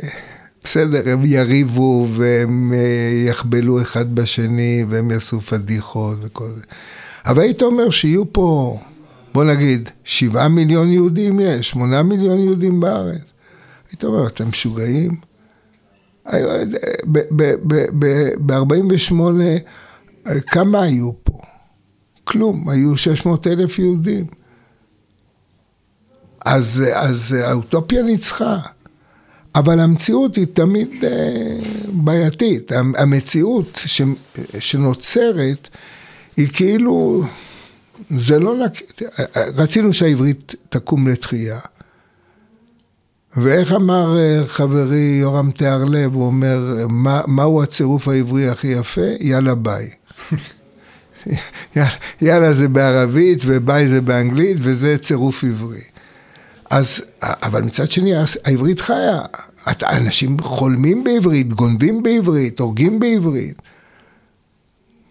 [0.64, 6.62] בסדר, הם יריבו והם אה, יחבלו אחד בשני והם יעשו פדיחות וכל זה.
[7.26, 8.80] אבל היית אומר שיהיו פה,
[9.38, 13.22] בוא נגיד, שבעה מיליון יהודים יש, שמונה מיליון יהודים בארץ.
[13.90, 15.14] היית אומר, אתם משוגעים?
[18.46, 19.12] ב-48,
[20.46, 21.38] כמה היו פה?
[22.24, 24.26] כלום, היו 600 אלף יהודים.
[26.44, 28.58] אז, אז האוטופיה ניצחה.
[29.54, 31.58] אבל המציאות היא תמיד אה,
[31.92, 32.72] בעייתית.
[32.96, 34.02] המציאות ש,
[34.58, 35.68] שנוצרת
[36.36, 37.24] היא כאילו,
[38.16, 38.54] זה לא,
[39.36, 41.58] רצינו שהעברית תקום לתחייה.
[43.36, 49.06] ואיך אמר אה, חברי יורם תיארלב, הוא אומר, מה, מהו הצירוף העברי הכי יפה?
[49.20, 49.90] יאללה ביי.
[52.22, 55.80] יאללה זה בערבית וביי זה באנגלית וזה צירוף עברי.
[56.70, 58.12] אז, אבל מצד שני
[58.44, 59.20] העברית חיה,
[59.82, 63.62] אנשים חולמים בעברית, גונבים בעברית, הורגים בעברית.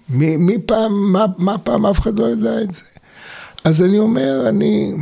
[0.09, 2.81] מי, מי פעם, מה, מה פעם אף אחד לא יודע את זה.
[3.63, 4.93] אז אני אומר, אני,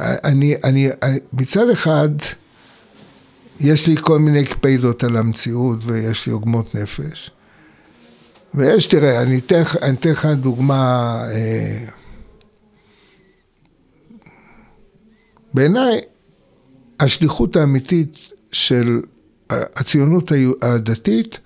[0.00, 0.88] אני, אני,
[1.32, 2.08] מצד אחד,
[3.60, 7.30] יש לי כל מיני קפידות על המציאות ויש לי עוגמות נפש.
[8.54, 11.84] ויש, תראה, אני אתן לך דוגמה, אה,
[15.54, 16.00] בעיניי
[17.00, 18.16] השליחות האמיתית
[18.52, 19.00] של
[19.50, 21.38] הציונות הדתית,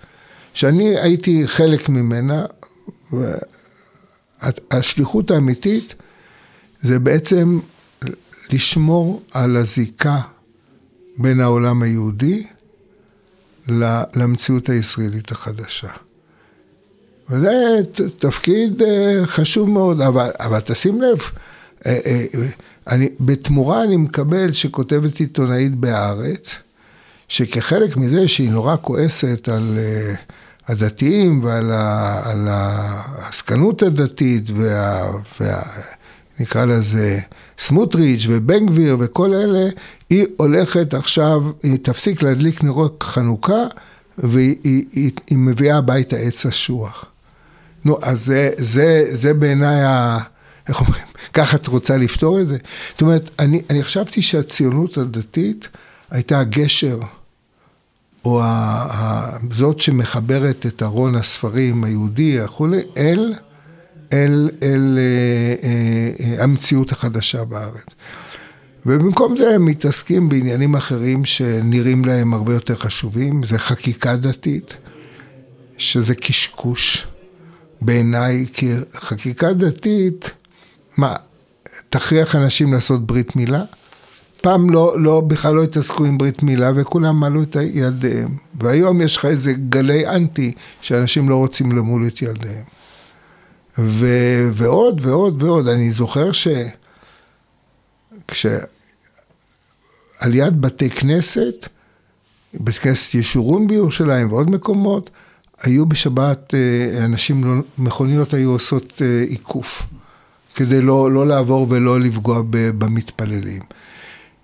[0.54, 2.46] שאני הייתי חלק ממנה,
[4.70, 5.94] השליחות האמיתית
[6.82, 7.60] זה בעצם
[8.52, 10.20] לשמור על הזיקה
[11.18, 12.46] בין העולם היהודי
[14.16, 15.88] למציאות הישראלית החדשה.
[17.30, 17.52] וזה
[18.18, 21.18] תפקיד אה, חשוב מאוד, אבל, אבל תשים לב,
[21.86, 22.24] אה, אה,
[22.88, 26.50] אני, בתמורה אני מקבל שכותבת עיתונאית בהארץ,
[27.28, 29.78] שכחלק מזה שהיא נורא כועסת על
[30.68, 35.10] הדתיים ועל העסקנות הדתית וה...
[35.40, 35.62] וה
[36.40, 37.20] נקרא לזה
[37.58, 39.68] סמוטריץ' ובן גביר וכל אלה,
[40.10, 43.62] היא הולכת עכשיו, היא תפסיק להדליק נרות חנוכה
[44.18, 47.04] והיא היא, היא, היא מביאה הביתה עץ אשוח.
[47.84, 50.18] נו, אז זה, זה, זה בעיניי ה...
[50.68, 51.02] איך אומרים?
[51.34, 52.58] ככה את רוצה לפתור את זה?
[52.92, 55.68] זאת אומרת, אני, אני חשבתי שהציונות הדתית
[56.10, 56.98] הייתה הגשר,
[58.24, 58.42] או
[59.50, 63.34] זאת שמחברת את ארון הספרים היהודי וכולי, אל...
[64.12, 67.86] אל, אל אה, אה, אה, המציאות החדשה בארץ.
[68.86, 74.76] ובמקום זה הם מתעסקים בעניינים אחרים שנראים להם הרבה יותר חשובים, זה חקיקה דתית,
[75.78, 77.06] שזה קשקוש
[77.80, 80.30] בעיניי, כי חקיקה דתית,
[80.96, 81.14] מה,
[81.90, 83.64] תכריח אנשים לעשות ברית מילה?
[84.42, 88.36] פעם לא, לא, בכלל לא התעסקו עם ברית מילה וכולם מעלו את ילדיהם.
[88.60, 92.64] והיום יש לך איזה גלי אנטי שאנשים לא רוצים למול את ילדיהם.
[93.78, 94.06] ו,
[94.52, 95.68] ועוד ועוד ועוד.
[95.68, 96.48] אני זוכר ש...
[100.34, 101.68] יד בתי כנסת,
[102.54, 105.10] בית כנסת ישורון בירושלים ועוד מקומות,
[105.62, 109.82] היו בשבת, אה, אנשים, לא, מכוניות היו עושות אה, עיקוף,
[110.54, 113.62] כדי לא, לא לעבור ולא לפגוע במתפללים.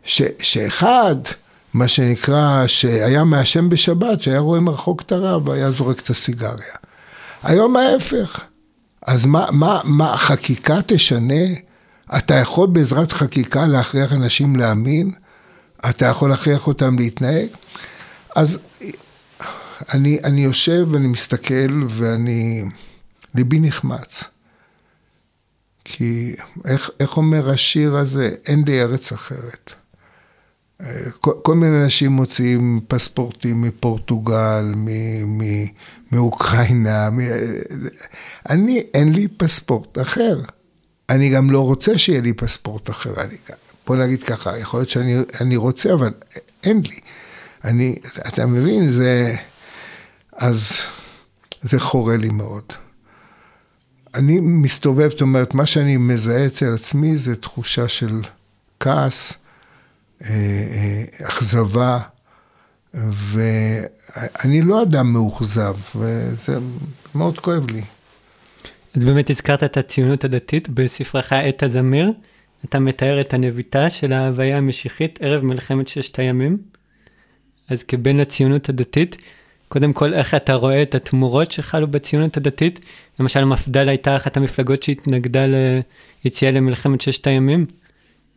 [0.08, 1.16] ש, שאחד,
[1.74, 6.74] מה שנקרא, שהיה מעשן בשבת, שהיה רואה מרחוק את הרב, והיה זורק את הסיגריה.
[7.42, 8.40] היום ההפך.
[9.06, 11.44] אז מה, מה, מה, חקיקה תשנה?
[12.16, 15.12] אתה יכול בעזרת חקיקה להכריח אנשים להאמין?
[15.90, 17.46] אתה יכול להכריח אותם להתנהג?
[18.36, 18.58] אז
[19.94, 22.64] אני, אני יושב ואני מסתכל ואני,
[23.34, 24.24] ליבי נחמץ.
[25.84, 28.30] כי איך, איך אומר השיר הזה?
[28.46, 29.72] אין לי ארץ אחרת.
[31.20, 34.88] כל, מיני אנשים מוציאים פספורטים מפורטוגל, מ,
[35.38, 35.66] מ,
[36.12, 37.10] מאוקראינה.
[37.10, 37.18] מ,
[38.50, 40.40] אני, אין לי פספורט אחר.
[41.10, 43.20] אני גם לא רוצה שיהיה לי פספורט אחר.
[43.20, 43.36] אני,
[43.86, 46.12] בוא נגיד ככה, יכול להיות שאני רוצה, אבל
[46.64, 46.98] אין לי.
[47.64, 47.96] אני,
[48.28, 49.36] אתה מבין, זה...
[50.32, 50.72] אז
[51.62, 52.64] זה חורה לי מאוד.
[54.14, 58.22] אני מסתובב, זאת אומרת, מה שאני מזהה אצל עצמי זה תחושה של
[58.80, 59.47] כעס, אה, אה,
[61.22, 61.98] אכזבה,
[62.94, 66.58] ואני לא אדם מאוכזב, וזה
[67.14, 67.82] מאוד כואב לי.
[68.94, 72.12] אז באמת הזכרת את הציונות הדתית בספרך עת הזמיר.
[72.64, 76.58] אתה מתאר את הנביטה של ההוויה המשיחית ערב מלחמת ששת הימים.
[77.68, 79.16] אז כבן הציונות הדתית,
[79.68, 82.80] קודם כל איך אתה רואה את התמורות שחלו בציונות הדתית?
[83.20, 85.46] למשל מפד"ל הייתה אחת המפלגות שהתנגדה
[86.24, 87.66] ליציאה למלחמת ששת הימים,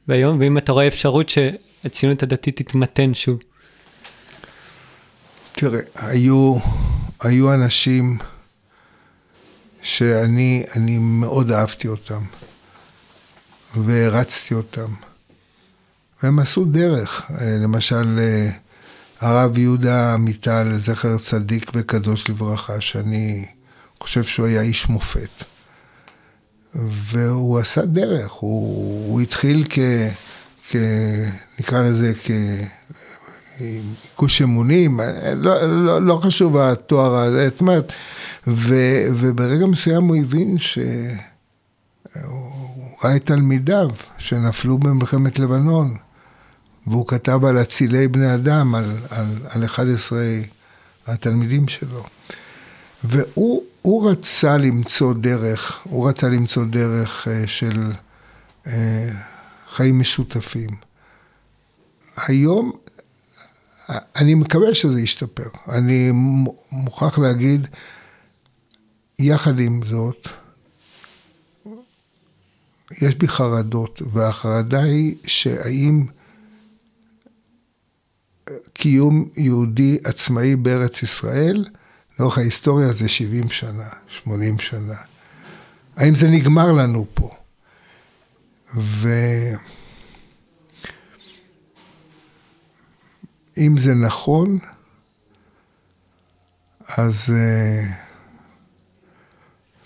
[0.08, 3.40] והיום, ואם אתה רואה אפשרות שהציונות הדתית תתמתן שוב.
[5.52, 6.58] תראה, היו,
[7.20, 8.18] היו אנשים
[9.82, 12.24] שאני מאוד אהבתי אותם,
[13.76, 14.94] והרצתי אותם,
[16.24, 17.32] והם עשו דרך.
[17.64, 18.20] למשל,
[19.20, 23.46] הרב יהודה עמיטל, זכר צדיק וקדוש לברכה, שאני
[24.00, 25.51] חושב שהוא היה איש מופת.
[26.76, 29.80] והוא עשה דרך, הוא, הוא התחיל כ,
[30.70, 30.76] כ...
[31.60, 32.32] נקרא לזה כ...
[34.18, 35.00] גוש אמונים,
[35.36, 37.94] לא, לא, לא חשוב התואר הזה, זאת אומרת,
[38.48, 38.76] ו,
[39.14, 40.84] וברגע מסוים הוא הבין שהוא
[43.04, 45.98] ראה את תלמידיו שנפלו במלחמת לבנון.
[46.88, 50.20] והוא כתב על אצילי בני אדם, על, על, על 11
[51.08, 52.04] התלמידים שלו.
[53.04, 57.92] והוא רצה למצוא דרך, הוא רצה למצוא דרך uh, של
[58.66, 58.70] uh,
[59.70, 60.70] חיים משותפים.
[62.28, 62.72] היום,
[64.16, 65.50] אני מקווה שזה ישתפר.
[65.70, 66.10] אני
[66.72, 67.68] מוכרח להגיד,
[69.20, 70.28] יחד עם זאת,
[73.02, 76.06] יש בי חרדות, והחרדה היא שהאם
[78.74, 81.66] קיום יהודי עצמאי בארץ ישראל,
[82.22, 84.96] לאורך ההיסטוריה זה 70 שנה, 80 שנה.
[85.96, 87.30] האם זה נגמר לנו פה?
[88.76, 89.18] ואם
[93.78, 94.60] זה נכון,
[96.88, 97.34] אז uh,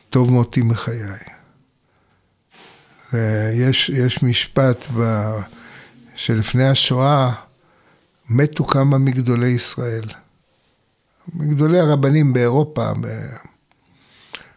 [0.10, 1.19] טוב מותי מחיי.
[3.54, 5.32] יש, יש משפט ב,
[6.15, 7.34] שלפני השואה,
[8.30, 10.24] מתו כמה מגדולי ישראל.
[11.33, 12.91] מגדולי הרבנים באירופה.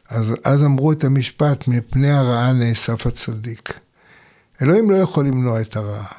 [0.09, 3.81] אז, אז אמרו את המשפט, מפני הרעה נאסף הצדיק.
[4.63, 6.13] אלוהים לא יכול למנוע את הרעה,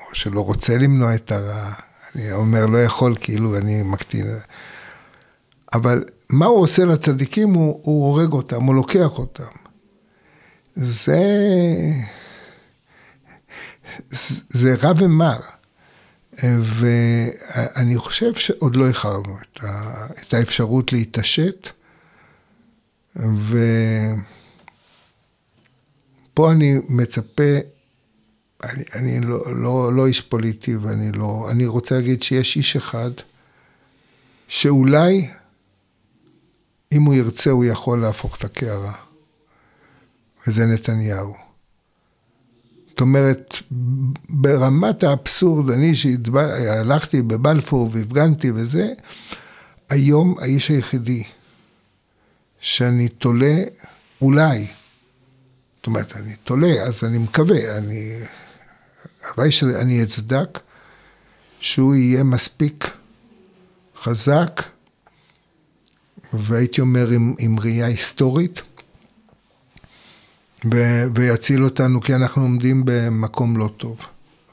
[0.00, 1.72] או שלא רוצה למנוע את הרעה.
[2.14, 4.26] אני אומר לא יכול, כאילו אני מקטין.
[5.74, 7.54] אבל מה הוא עושה לצדיקים?
[7.54, 9.44] הוא, הוא הורג אותם, הוא לוקח אותם.
[10.74, 11.18] זה...
[14.48, 15.40] זה רע ומר.
[16.44, 21.68] ואני חושב שעוד לא איחרנו את, ה, את האפשרות להתעשת,
[23.16, 23.62] ופה
[26.52, 27.42] אני מצפה,
[28.64, 33.10] אני, אני לא, לא, לא איש פוליטי ואני לא, אני רוצה להגיד שיש איש אחד
[34.48, 35.30] שאולי
[36.92, 38.94] אם הוא ירצה הוא יכול להפוך את הקערה,
[40.46, 41.47] וזה נתניהו.
[42.98, 43.54] זאת אומרת,
[44.28, 48.92] ברמת האבסורד, אני שהלכתי בבלפור והפגנתי וזה,
[49.90, 51.24] היום האיש היחידי
[52.60, 53.56] שאני תולה,
[54.20, 54.66] אולי,
[55.76, 58.18] זאת אומרת, אני תולה, אז אני מקווה, אני,
[59.24, 60.58] הלוואי שאני אצדק,
[61.60, 62.90] שהוא יהיה מספיק
[64.02, 64.62] חזק,
[66.32, 68.62] והייתי אומר עם, עם ראייה היסטורית,
[70.64, 74.00] ו- ויציל אותנו, כי אנחנו עומדים במקום לא טוב.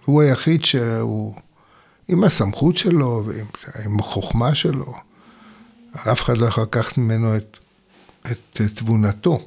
[0.06, 1.36] הוא היחיד שהוא,
[2.08, 3.46] עם הסמכות שלו ועם
[3.86, 4.94] עם החוכמה שלו,
[5.96, 7.58] אף אחד לא יכול לקחת ממנו את,
[8.32, 9.40] את תבונתו.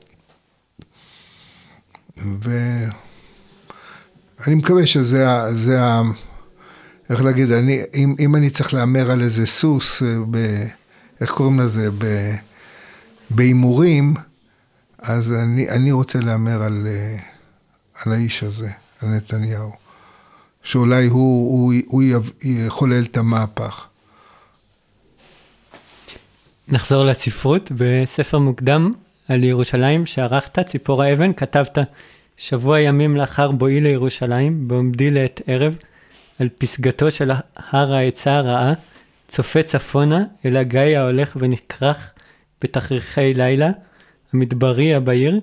[2.16, 2.94] ואני
[4.54, 6.02] מקווה שזה זה ה...
[7.10, 10.36] איך להגיד, אני, אם, אם אני צריך להמר על איזה סוס, אה, ב,
[11.20, 11.88] איך קוראים לזה,
[13.30, 14.14] בהימורים,
[14.98, 17.16] אז אני, אני רוצה להמר על, אה,
[18.04, 18.70] על האיש הזה,
[19.02, 19.72] על נתניהו.
[20.62, 22.02] שאולי הוא, הוא, הוא
[22.42, 23.86] יחולל את המהפך.
[26.68, 27.72] נחזור לספרות.
[27.76, 28.92] בספר מוקדם
[29.28, 31.78] על ירושלים שערכת, ציפור האבן, כתבת
[32.36, 35.74] שבוע ימים לאחר בואי לירושלים, בעומדי לעת ערב,
[36.40, 38.72] על פסגתו של הר העצה הרעה,
[39.28, 42.10] צופה צפונה אל הגיא ההולך ונכרך
[42.62, 43.70] בתכריכי לילה,
[44.32, 45.40] המדברי הבהיר,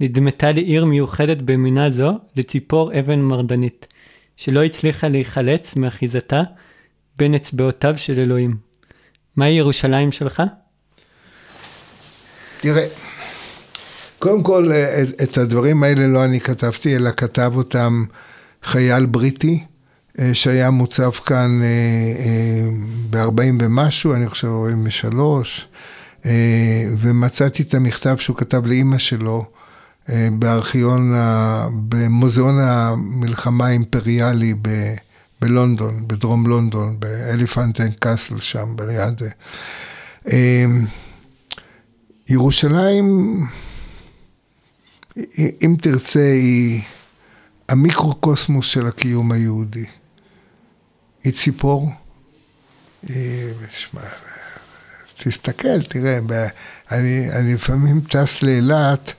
[0.00, 3.86] נדמתה לי עיר מיוחדת במינה זו לציפור אבן מרדנית,
[4.36, 6.42] שלא הצליחה להיחלץ מאחיזתה
[7.18, 8.56] בין אצבעותיו של אלוהים.
[9.36, 10.42] מהי ירושלים שלך?
[12.60, 12.86] תראה,
[14.18, 14.70] קודם כל,
[15.22, 18.04] את הדברים האלה לא אני כתבתי, אלא כתב אותם
[18.62, 19.64] חייל בריטי,
[20.18, 22.68] אה, שהיה מוצב כאן אה, אה,
[23.10, 25.66] ב-40 ומשהו, אני חושב 43,
[26.96, 29.44] ומצאתי את המכתב שהוא כתב לאימא שלו
[30.32, 31.14] בארכיון,
[31.88, 34.94] במוזיאון המלחמה האימפריאלי ב...
[35.40, 39.22] בלונדון, בדרום לונדון, באליפנטן קאסל שם, ביד.
[42.28, 43.38] ירושלים,
[45.36, 46.82] אם תרצה, היא
[47.68, 49.84] המיקרוקוסמוס של הקיום היהודי.
[51.24, 51.90] היא ציפור.
[55.24, 56.18] תסתכל, תראה,
[56.90, 59.12] אני, אני לפעמים טס לאילת,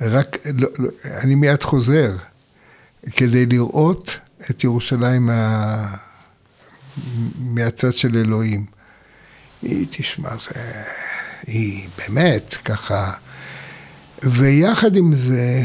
[0.00, 2.16] רק, לא, לא, אני מיד חוזר,
[3.12, 4.16] כדי לראות
[4.50, 5.96] את ירושלים מה,
[7.38, 8.64] מהצד של אלוהים.
[9.62, 10.82] היא, תשמע, זה,
[11.46, 13.12] היא באמת ככה,
[14.22, 15.62] ויחד עם זה,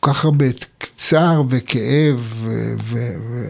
[0.00, 0.46] כל כך הרבה
[0.96, 3.48] צער וכאב ו- ו- ו-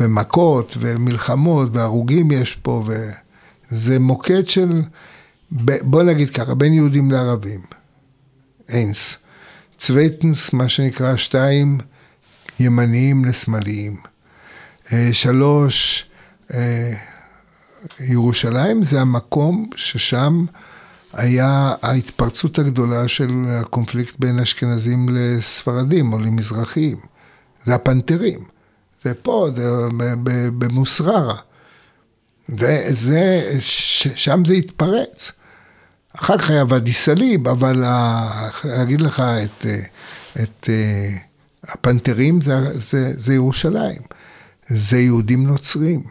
[0.00, 2.84] ומכות ומלחמות והרוגים יש פה,
[3.70, 4.82] וזה מוקד של,
[5.82, 7.60] בוא נגיד ככה, בין יהודים לערבים.
[8.68, 9.16] איינס.
[9.78, 11.78] צווייטנס, מה שנקרא, שתיים,
[12.60, 13.96] ימניים לשמאליים.
[14.92, 16.06] אה, שלוש,
[16.54, 16.92] אה,
[18.00, 20.44] ירושלים זה המקום ששם
[21.12, 26.96] היה ההתפרצות הגדולה של הקונפליקט בין אשכנזים לספרדים או למזרחים.
[27.64, 28.59] זה הפנתרים.
[29.02, 29.68] זה פה, זה
[30.58, 31.36] במוסררה.
[32.58, 33.50] זה, זה,
[34.14, 35.32] שם זה התפרץ.
[36.12, 37.84] אחר כך היה ואדי סאליב, אבל
[38.64, 39.66] להגיד לך את,
[40.42, 40.68] את
[41.64, 44.00] הפנתרים זה, זה, זה ירושלים.
[44.68, 46.02] זה יהודים נוצרים.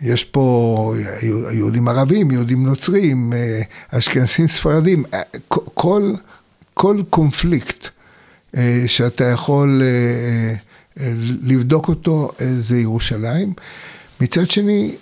[0.00, 0.94] יש פה
[1.52, 3.60] יהודים ערבים, יהודים נוצרים, אה,
[3.90, 6.12] אשכנזים ספרדים, אה, כל,
[6.74, 7.86] כל קונפליקט
[8.56, 9.82] אה, שאתה יכול
[11.42, 12.30] לבדוק אותו
[12.60, 13.52] זה ירושלים.
[14.20, 14.94] מצד שני,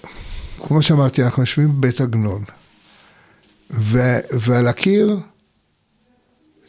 [0.59, 2.44] כמו שאמרתי, אנחנו יושבים בבית עגנון,
[4.30, 5.20] ועל הקיר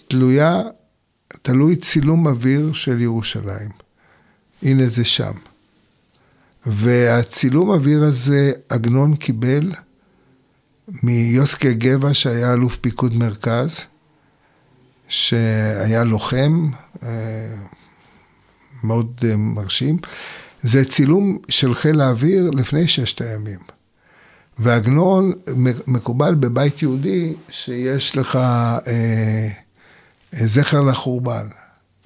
[0.07, 0.61] תלויה,
[1.41, 3.69] תלוי צילום אוויר של ירושלים.
[4.63, 5.31] הנה זה שם.
[6.65, 9.71] והצילום אוויר הזה עגנון קיבל
[11.03, 13.79] מיוסקה גבע שהיה אלוף פיקוד מרכז,
[15.09, 16.69] שהיה לוחם
[17.03, 17.09] אה,
[18.83, 19.97] מאוד אה, מרשים.
[20.61, 23.59] זה צילום של חיל האוויר לפני ששת הימים.
[24.59, 25.31] ועגנון
[25.87, 29.49] מקובל בבית יהודי שיש לך אה,
[30.45, 31.47] זכר לחורבן.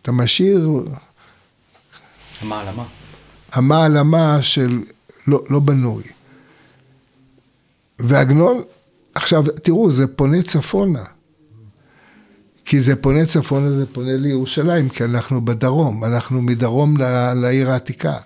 [0.01, 0.69] אתה משאיר...
[2.41, 2.83] המעלמה.
[3.51, 4.83] המעלמה של
[5.27, 6.03] לא, לא בנוי.
[7.99, 8.61] ועגנון,
[9.15, 11.03] עכשיו תראו, זה פונה צפונה.
[12.65, 16.97] כי זה פונה צפונה, זה פונה לירושלים, כי אנחנו בדרום, אנחנו מדרום
[17.35, 18.17] לעיר העתיקה.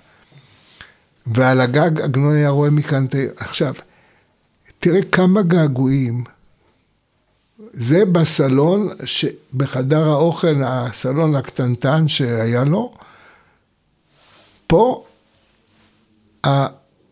[1.27, 3.31] ועל הגג עגנון היה רואה מכאן את העיר.
[3.37, 3.73] עכשיו,
[4.79, 6.23] תראה כמה געגועים.
[7.73, 8.89] זה בסלון,
[9.53, 12.93] בחדר האוכל, הסלון הקטנטן שהיה לו.
[14.67, 15.05] פה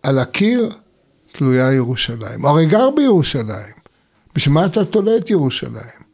[0.04, 0.76] על הקיר
[1.32, 2.46] תלויה ירושלים.
[2.46, 3.76] הרי גר בירושלים.
[4.36, 6.05] בשביל מה אתה תולה את ירושלים?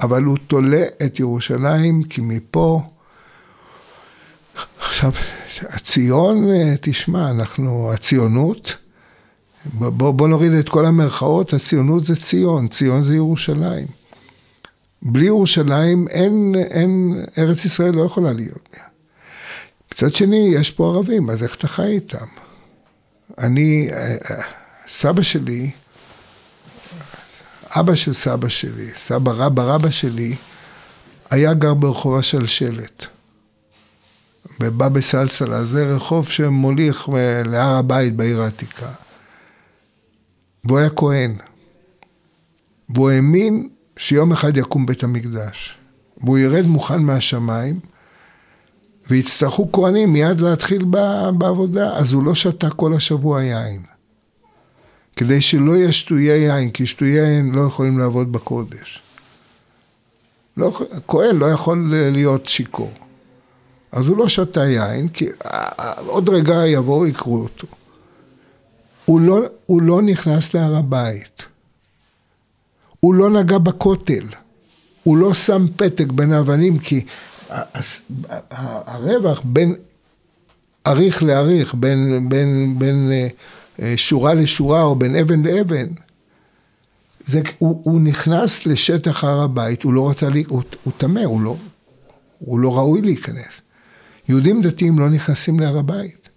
[0.00, 2.82] אבל הוא תולה את ירושלים כי מפה...
[4.80, 5.12] עכשיו,
[5.60, 6.48] הציון,
[6.80, 8.76] תשמע, אנחנו, הציונות,
[9.64, 13.86] בוא, בוא נוריד את כל המרכאות, הציונות זה ציון, ציון זה ירושלים.
[15.02, 18.76] בלי ירושלים אין, אין, ארץ ישראל לא יכולה להיות.
[19.92, 22.26] מצד שני, יש פה ערבים, אז איך אתה חי איתם?
[23.38, 23.90] אני,
[24.88, 25.70] סבא שלי,
[27.70, 30.36] אבא של סבא שלי, סבא רבא רבא שלי,
[31.30, 33.04] היה גר ברחובה של שלט.
[34.60, 37.08] בבאבי סלסלה, זה רחוב שמוליך
[37.44, 38.90] להר הבית בעיר העתיקה.
[40.64, 41.36] והוא היה כהן.
[42.94, 45.78] והוא האמין שיום אחד יקום בית המקדש.
[46.22, 47.80] והוא ירד מוכן מהשמיים,
[49.08, 50.84] ויצטרכו כהנים מיד להתחיל
[51.38, 53.82] בעבודה, אז הוא לא שתה כל השבוע יין.
[55.18, 59.00] כדי שלא יהיה שטויי יין, כי שטויי יין לא יכולים לעבוד בקודש.
[60.56, 62.92] לא, כהן לא יכול להיות שיכור.
[63.92, 65.28] אז הוא לא שתה יין, כי
[66.06, 67.66] עוד רגע יבואו יקרו אותו.
[69.04, 71.42] הוא לא, הוא לא נכנס להר הבית.
[73.00, 74.24] הוא לא נגע בכותל.
[75.02, 77.04] הוא לא שם פתק בין האבנים, כי
[78.86, 79.74] הרווח בין
[80.86, 83.28] אריך לאריך, בין, בין, בין אה,
[83.96, 85.86] שורה לשורה או בין אבן לאבן,
[87.20, 91.56] זה, הוא, הוא נכנס לשטח הר הבית, הוא לא רצה, הוא טמא, הוא לא,
[92.38, 93.60] הוא לא ראוי להיכנס.
[94.28, 96.28] יהודים דתיים לא נכנסים להר הבית.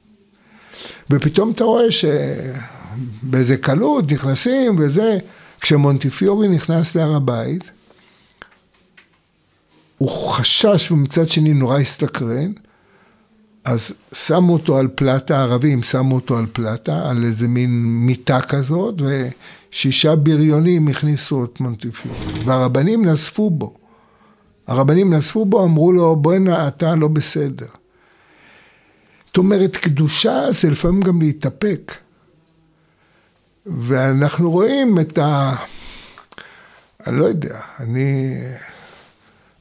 [1.09, 5.17] ופתאום אתה רואה שבאיזה קלות נכנסים וזה,
[5.61, 7.63] כשמונטיפיורי נכנס להר הבית,
[9.97, 12.51] הוא חשש ומצד שני נורא הסתקרן,
[13.65, 19.01] אז שמו אותו על פלטה, הערבים שמו אותו על פלטה, על איזה מין מיטה כזאת,
[19.01, 23.73] ושישה בריונים הכניסו את מונטיפיורי, והרבנים נזפו בו.
[24.67, 27.67] הרבנים נזפו בו, אמרו לו, בוא'נה, אתה לא בסדר.
[29.25, 31.95] זאת אומרת, קדושה זה לפעמים גם להתאפק.
[33.65, 35.55] ואנחנו רואים את ה...
[37.07, 38.37] אני לא יודע, אני...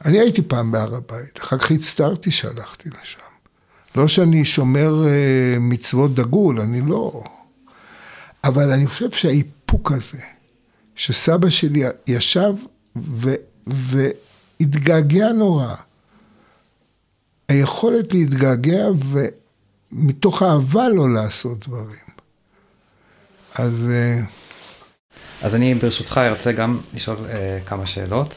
[0.05, 3.20] אני הייתי פעם בהר הבית, אחר כך הצטערתי שהלכתי לשם.
[3.95, 7.25] לא שאני שומר אה, מצוות דגול, אני לא...
[8.45, 10.23] אבל אני חושב שהאיפוק הזה,
[10.95, 12.53] שסבא שלי ישב
[12.97, 13.31] ו...
[13.67, 15.75] והתגעגע נורא,
[17.49, 18.87] היכולת להתגעגע
[19.93, 22.11] ומתוך אהבה לא לעשות דברים.
[23.55, 23.87] אז...
[23.91, 24.21] אה,
[25.43, 28.35] אז אני ברשותך ארצה גם לשאול uh, כמה שאלות.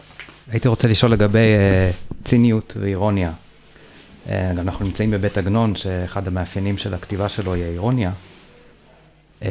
[0.51, 3.31] הייתי רוצה לשאול לגבי uh, ציניות ואירוניה.
[4.25, 8.11] Uh, אנחנו נמצאים בבית עגנון, שאחד המאפיינים של הכתיבה שלו היא האירוניה.
[9.39, 9.45] Uh,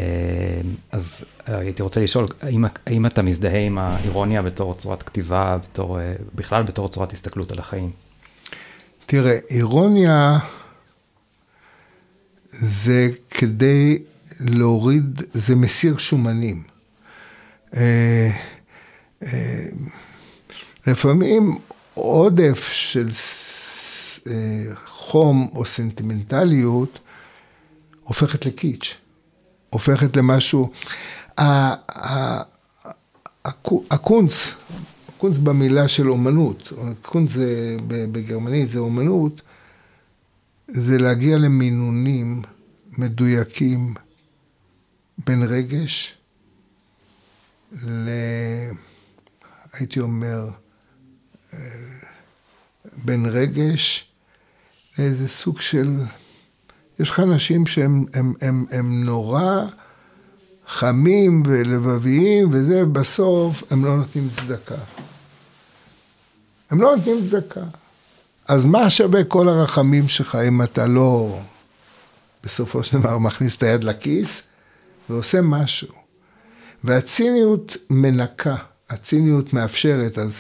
[0.93, 6.01] אז הייתי רוצה לשאול, האם, האם אתה מזדהה עם האירוניה בתור צורת כתיבה, בתור, uh,
[6.35, 7.91] בכלל בתור צורת הסתכלות על החיים?
[9.07, 10.39] תראה, אירוניה
[12.51, 13.99] זה כדי
[14.41, 16.63] להוריד, זה מסיר שומנים.
[17.77, 18.31] אה,
[19.23, 19.65] אה,
[20.87, 21.59] לפעמים
[21.95, 23.52] עודף של אה,
[24.87, 26.99] חום או סנטימנטליות
[28.05, 28.97] הופכת לקיץ',
[29.71, 30.71] הופכת למשהו.
[33.91, 34.55] הקונץ,
[35.09, 39.43] הקונץ במילה של אומנות, קונץ זה, בגרמנית זה אומנות,
[40.69, 42.43] זה להגיע למינונים
[42.99, 43.95] מדויקים
[45.27, 46.17] בין רגש
[47.83, 48.09] ל...
[49.73, 50.49] הייתי אומר,
[51.53, 51.59] אה,
[53.05, 54.12] בין רגש
[55.03, 55.99] לאיזה סוג של...
[56.99, 59.65] יש לך אנשים שהם הם, הם, הם נורא
[60.69, 64.75] חמים ולבביים וזה, בסוף הם לא נותנים צדקה.
[66.71, 67.61] הם לא נותנים צדקה.
[68.49, 71.39] אז מה שווה כל הרחמים שלך אם אתה לא
[72.45, 74.43] בסופו של דבר מכניס את היד לכיס
[75.09, 75.95] ועושה משהו.
[76.85, 78.57] והציניות מנקה,
[78.91, 80.33] הציניות מאפשרת, אז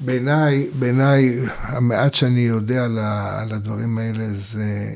[0.00, 4.94] בעיניי, בעיניי, המעט שאני יודע על הדברים האלה זה,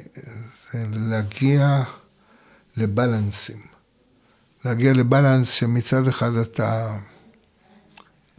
[0.73, 1.83] זה להגיע
[2.77, 3.61] לבלנסים.
[4.65, 6.97] להגיע לבלנס שמצד אחד אתה,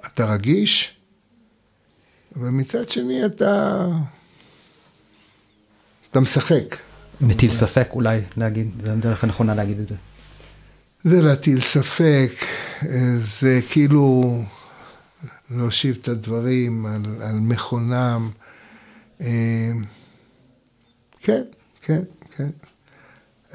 [0.05, 0.97] אתה רגיש,
[2.35, 3.87] ומצד שני אתה,
[6.11, 6.77] אתה משחק.
[7.21, 9.95] מטיל ספק אולי להגיד, זו הדרך הנכונה להגיד את זה.
[11.03, 12.31] זה להטיל ספק,
[13.39, 14.41] זה כאילו
[15.51, 18.29] להושיב את הדברים על, על מכונם.
[19.21, 19.71] אה,
[21.19, 21.43] כן,
[21.81, 22.01] כן,
[22.35, 22.49] כן.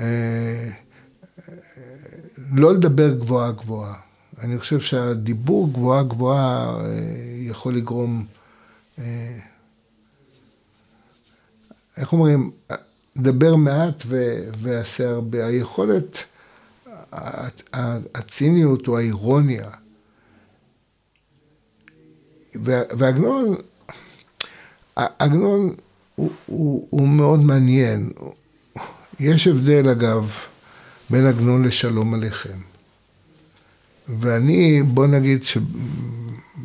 [0.01, 0.71] אה,
[2.53, 3.95] לא לדבר גבוהה גבוהה.
[4.39, 6.95] אני חושב שהדיבור גבוהה גבוהה אה,
[7.39, 8.27] יכול לגרום,
[11.97, 12.51] איך אומרים,
[13.17, 14.03] דבר מעט
[14.57, 15.47] ועשה הרבה.
[15.47, 16.19] היכולת...
[18.15, 19.71] הציניות או האירוניה.
[22.63, 23.55] ועגנון,
[24.97, 25.75] עגנון
[26.15, 28.11] הוא, הוא, הוא מאוד מעניין.
[29.21, 30.35] יש הבדל אגב
[31.11, 32.59] בן עגנון לשלום עליכם.
[34.09, 35.43] ואני, בוא נגיד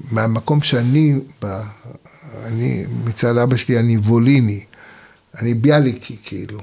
[0.09, 1.63] שמהמקום שאני בא,
[2.45, 4.63] אני, מצד אבא שלי אני ווליני,
[5.39, 6.59] אני ביאליקי כאילו.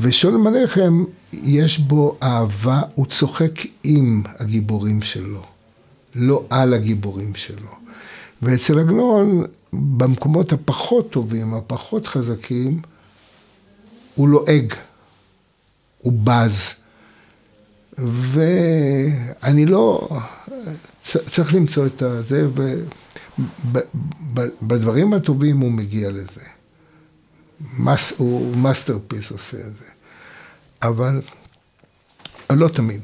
[0.00, 3.52] ושלום עליכם, יש בו אהבה, הוא צוחק
[3.84, 5.46] עם הגיבורים שלו,
[6.18, 7.70] לא על הגיבורים שלו.
[8.42, 12.82] ואצל עגנון, במקומות הפחות טובים, הפחות חזקים,
[14.14, 14.74] הוא לועג,
[15.98, 16.74] הוא בז.
[17.98, 20.08] ואני לא,
[21.02, 22.48] צריך למצוא את הזה,
[24.62, 26.40] ובדברים הטובים הוא מגיע לזה.
[27.78, 29.86] מס, הוא masterpiece עושה את זה.
[30.82, 31.22] אבל
[32.50, 33.00] לא תמיד.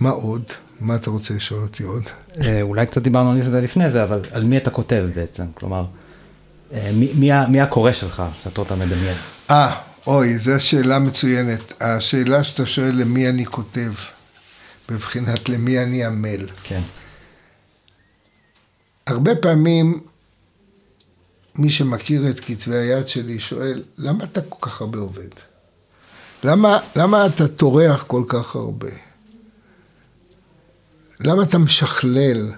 [0.00, 0.42] מה עוד?
[0.80, 2.02] מה אתה רוצה לשאול אותי עוד?
[2.40, 5.44] אה, אולי קצת דיברנו על זה לפני זה, אבל על מי אתה כותב בעצם?
[5.54, 5.84] כלומר,
[6.72, 9.16] אה, מי, מי, מי הקורא שלך, שאתה אתה מדמיין?
[9.50, 9.76] אה,
[10.06, 11.82] אוי, זו שאלה מצוינת.
[11.82, 13.92] השאלה שאתה שואל למי אני כותב,
[14.88, 16.46] בבחינת למי אני עמל.
[16.62, 16.80] כן.
[19.06, 20.00] הרבה פעמים
[21.54, 25.28] מי שמכיר את כתבי היד שלי שואל, למה אתה כל כך הרבה עובד?
[26.44, 29.07] למה, למה אתה טורח כל כך הרבה?
[31.20, 32.52] למה אתה משכלל?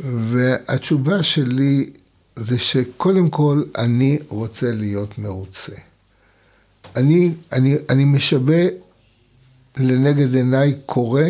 [0.00, 1.90] והתשובה שלי
[2.36, 5.72] זה שקודם כל אני רוצה להיות מרוצה.
[6.96, 8.64] אני, אני, אני משווה
[9.76, 11.22] לנגד עיניי קורא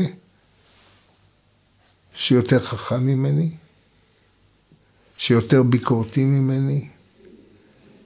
[2.15, 3.51] שיותר חכם ממני,
[5.19, 6.89] שיותר ביקורתי ממני,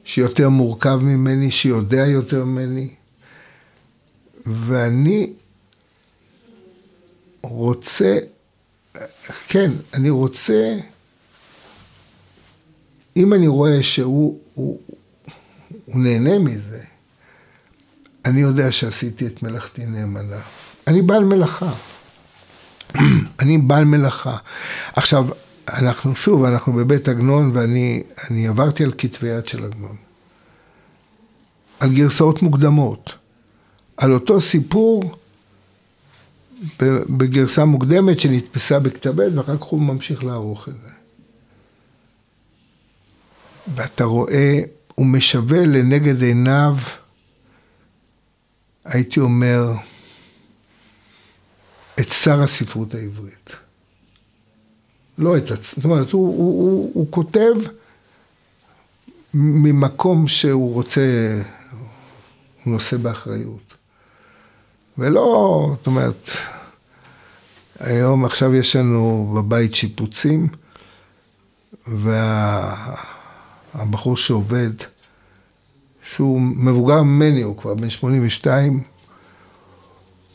[0.04, 2.94] שיותר מורכב ממני, שיודע יותר ממני.
[4.46, 5.32] ואני
[7.48, 8.18] רוצה,
[9.48, 10.76] כן, אני רוצה,
[13.16, 14.80] אם אני רואה שהוא הוא,
[15.84, 16.80] הוא נהנה מזה,
[18.24, 20.40] אני יודע שעשיתי את מלאכתי נאמנה.
[20.86, 21.72] אני בעל מלאכה.
[23.40, 24.36] אני בעל מלאכה.
[24.96, 25.26] עכשיו,
[25.68, 29.96] אנחנו, שוב, אנחנו בבית עגנון, ואני עברתי על כתבי יד של עגנון.
[31.80, 33.14] על גרסאות מוקדמות.
[33.96, 35.14] על אותו סיפור
[37.08, 40.90] בגרסה מוקדמת שנתפסה בכתב עת, ואחר כך הוא ממשיך לערוך את זה.
[43.74, 44.60] ואתה רואה,
[44.94, 46.76] הוא משווה לנגד עיניו,
[48.84, 49.72] הייתי אומר,
[52.00, 53.50] את שר הספרות העברית.
[55.18, 57.54] לא את עצמו, זאת אומרת, הוא, הוא, הוא, הוא כותב
[59.34, 61.02] ממקום שהוא רוצה,
[62.64, 63.63] הוא נושא באחריות.
[64.98, 66.30] ולא, זאת אומרת,
[67.80, 70.48] היום עכשיו יש לנו בבית שיפוצים,
[71.86, 73.02] והבחור
[74.12, 74.70] וה, שעובד,
[76.02, 78.82] שהוא מבוגר ממני, הוא כבר בן 82,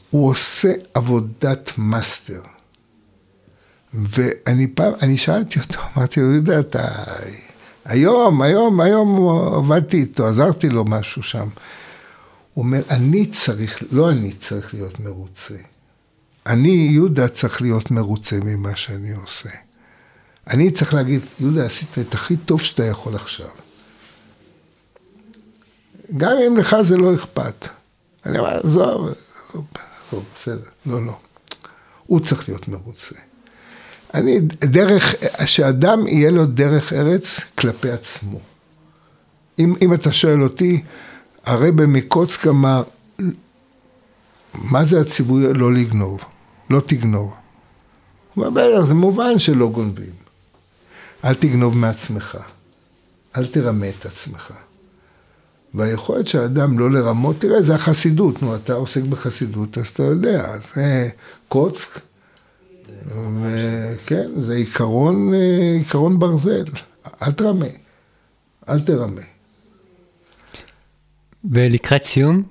[0.10, 2.42] הוא עושה עבודת מאסטר.
[3.94, 7.04] ואני פעם, אני שאלתי אותו, אמרתי לו, יהודה, אתה...
[7.86, 11.48] היום, היום, היום עבדתי איתו, עזרתי לו משהו שם.
[12.60, 15.56] הוא אומר, אני צריך, לא אני צריך להיות מרוצה.
[16.46, 19.50] אני, יהודה, צריך להיות מרוצה ממה שאני עושה.
[20.48, 23.48] אני צריך להגיד, יהודה, עשית את הכי טוב שאתה יכול עכשיו.
[26.18, 27.68] גם אם לך זה לא אכפת.
[28.26, 29.66] אני אומר, עזוב, עזוב,
[30.36, 31.18] בסדר, לא, לא.
[32.06, 33.16] הוא צריך להיות מרוצה.
[34.14, 38.40] אני, דרך, שאדם יהיה לו דרך ארץ כלפי עצמו.
[39.60, 40.82] אם, אם אתה שואל אותי,
[41.50, 42.84] הרבי מקוצק אמר,
[44.54, 46.20] מה זה הציווי לא לגנוב?
[46.70, 47.34] לא תגנוב.
[48.34, 50.14] הוא אומר, זה מובן שלא גונבים.
[51.26, 52.38] אל תגנוב מעצמך,
[53.38, 54.54] אל תרמה את עצמך.
[55.74, 60.58] והיכולת של האדם לא לרמות, תראה, זה החסידות, נו, אתה עוסק בחסידות, אז אתה יודע,
[60.74, 61.10] זה
[61.48, 62.00] קוצק,
[63.06, 66.66] וכן, זה עיקרון, אה, עיקרון ברזל,
[67.22, 67.66] אל תרמה,
[68.70, 69.39] אל תרמה.
[71.44, 72.44] ולקראת סיום,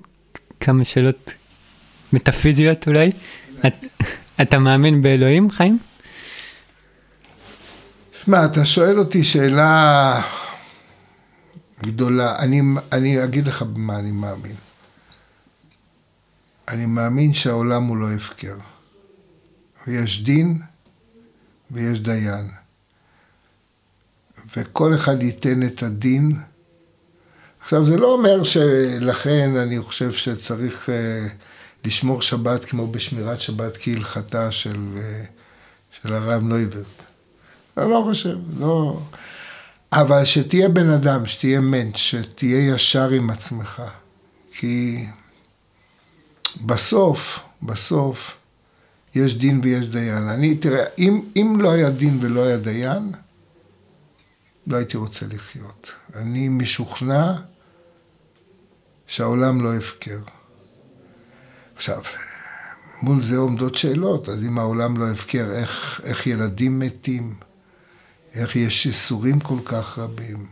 [0.59, 1.33] כמה שאלות
[2.13, 3.11] מטאפיזיות אולי.
[3.67, 3.85] את,
[4.41, 5.79] אתה מאמין באלוהים, חיים?
[8.23, 10.21] שמע, אתה שואל אותי שאלה
[11.83, 12.35] גדולה.
[12.39, 12.61] אני,
[12.91, 14.55] אני אגיד לך במה אני מאמין.
[16.67, 18.55] אני מאמין שהעולם הוא לא הפקר.
[19.87, 20.61] ויש דין
[21.71, 22.51] ויש דיין.
[24.57, 26.37] וכל אחד ייתן את הדין
[27.61, 31.31] עכשיו, זה לא אומר שלכן אני חושב שצריך uh,
[31.85, 35.27] לשמור שבת כמו בשמירת שבת כהלכתה של, uh,
[36.01, 36.85] של הרב נויברט.
[37.77, 38.99] אני לא חושב, לא...
[39.91, 43.81] אבל שתהיה בן אדם, שתהיה מענט, שתהיה ישר עם עצמך.
[44.51, 45.05] כי
[46.65, 48.37] בסוף, בסוף,
[49.15, 50.29] יש דין ויש דיין.
[50.29, 53.11] אני, תראה, אם, אם לא היה דין ולא היה דיין,
[54.67, 55.91] לא הייתי רוצה לחיות.
[56.15, 57.33] אני משוכנע
[59.09, 60.19] שהעולם לא הפקר.
[61.75, 62.01] עכשיו,
[63.01, 67.33] מול זה עומדות שאלות, אז אם העולם לא הפקר, איך, איך ילדים מתים?
[68.33, 70.45] איך יש איסורים כל כך רבים?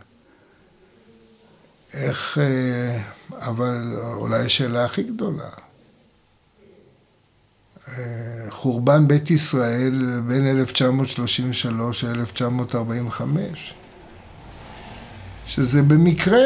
[1.93, 2.37] איך...
[2.37, 3.01] אה,
[3.31, 5.49] אבל אולי השאלה הכי גדולה,
[7.87, 13.21] אה, חורבן בית ישראל בין 1933 ל-1945,
[15.47, 16.39] שזה במקרה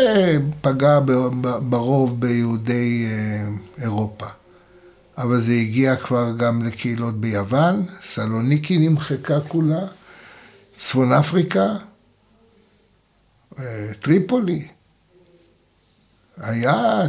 [0.62, 1.00] פגע
[1.70, 3.48] ברוב ביהודי אה,
[3.84, 4.26] אירופה.
[5.18, 9.86] אבל זה הגיע כבר גם לקהילות ביוון, סלוניקי נמחקה כולה,
[10.76, 11.76] צפון אפריקה,
[13.60, 14.68] אה, טריפולי.
[16.38, 17.02] היה,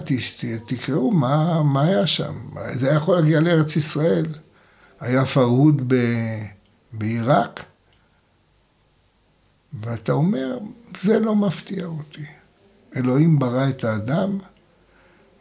[0.66, 2.34] תקראו מה, מה היה שם.
[2.72, 4.26] זה היה יכול להגיע לארץ ישראל.
[5.00, 5.92] היה פרהוד
[6.92, 7.64] בעיראק,
[9.80, 10.58] ואתה אומר,
[11.02, 12.24] זה לא מפתיע אותי.
[12.96, 14.38] אלוהים ברא את האדם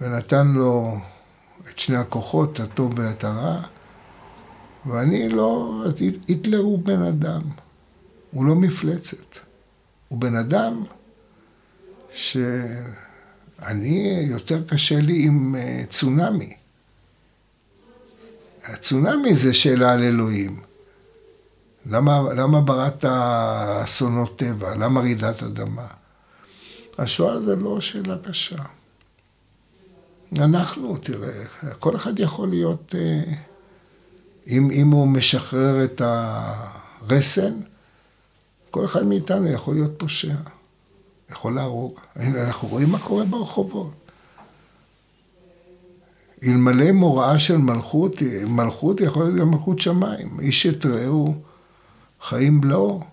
[0.02, 0.98] ונתן לו
[1.70, 3.62] את שני הכוחות, הטוב ואת הרע,
[4.86, 5.84] ואני לא,
[6.28, 7.42] היטלר הוא בן אדם,
[8.32, 9.38] הוא לא מפלצת.
[10.08, 10.84] הוא בן אדם
[12.14, 12.68] שאני,
[14.30, 16.54] יותר קשה לי עם אה, צונאמי.
[18.64, 20.71] הצונאמי זה שאלה על אלוהים.
[21.86, 23.06] למה, למה בראת
[23.84, 24.76] אסונות טבע?
[24.76, 25.88] למה רעידת אדמה?
[26.98, 28.64] השואה זה לא שאלה קשה.
[30.38, 31.46] אנחנו, תראה,
[31.80, 33.34] כל אחד יכול להיות, אה,
[34.48, 37.54] אם, אם הוא משחרר את הרסן,
[38.72, 40.36] כל אחד מאיתנו יכול להיות פושע,
[41.30, 42.00] יכול להרוג.
[42.16, 43.94] אנחנו רואים מה קורה ברחובות.
[46.44, 48.16] אלמלא מוראה של מלכות,
[48.48, 50.40] מלכות יכול להיות גם מלכות שמיים.
[50.40, 51.36] איש את רעהו
[52.22, 53.04] חיים בלעו.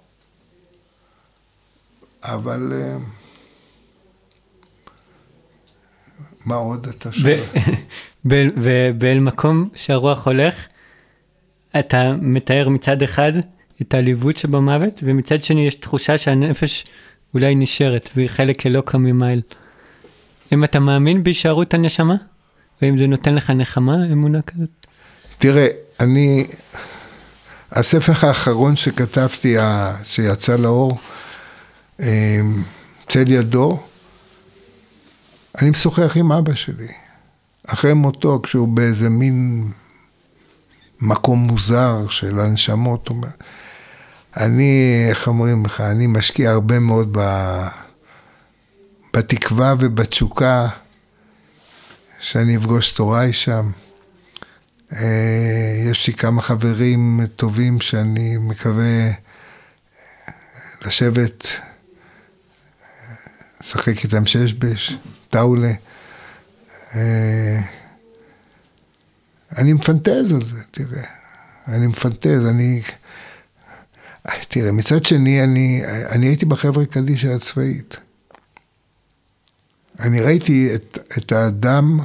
[2.22, 2.72] אבל...
[2.72, 2.96] אה,
[6.44, 7.40] מה עוד אתה שואל?
[8.56, 10.66] ובאל מקום שהרוח הולך,
[11.78, 13.32] אתה מתאר מצד אחד
[13.82, 16.84] את העליבות שבמוות, ומצד שני יש תחושה שהנפש
[17.34, 19.40] אולי נשארת, והיא חלק אלוקה ממייל.
[20.52, 22.14] אם אתה מאמין בהישארות הנשמה?
[22.82, 24.86] ואם זה נותן לך נחמה, אמונה כזאת?
[25.38, 25.66] תראה,
[26.00, 26.46] אני...
[27.72, 29.56] הספר האחרון שכתבתי,
[30.04, 30.98] שיצא לאור,
[32.00, 32.40] אה,
[33.08, 33.82] צל ידו,
[35.60, 36.88] אני משוחח עם אבא שלי.
[37.66, 39.68] אחרי מותו, כשהוא באיזה מין
[41.00, 43.28] מקום מוזר של הנשמות, הוא אומר,
[44.36, 47.20] אני, איך אומרים לך, אני משקיע הרבה מאוד ב...
[49.14, 50.68] בתקווה ובתשוקה
[52.20, 53.70] שאני אפגוש את הוריי שם.
[54.92, 59.10] אה, יש לי כמה חברים טובים שאני מקווה
[60.86, 61.46] לשבת,
[63.60, 64.96] לשחק איתם שש בש.
[65.30, 65.72] טאולה.
[66.94, 67.60] אה,
[69.56, 71.04] אני מפנטז על זה, תראה.
[71.68, 72.82] אני מפנטז, אני...
[74.48, 77.96] תראה, מצד שני, אני, אני הייתי בחבר'ה קדישא הצבאית.
[80.00, 82.00] אני ראיתי את, את האדם,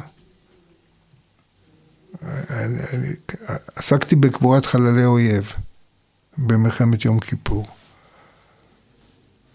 [2.49, 3.07] אני, אני,
[3.75, 5.53] עסקתי בקבורת חללי אויב
[6.37, 7.67] במלחמת יום כיפור.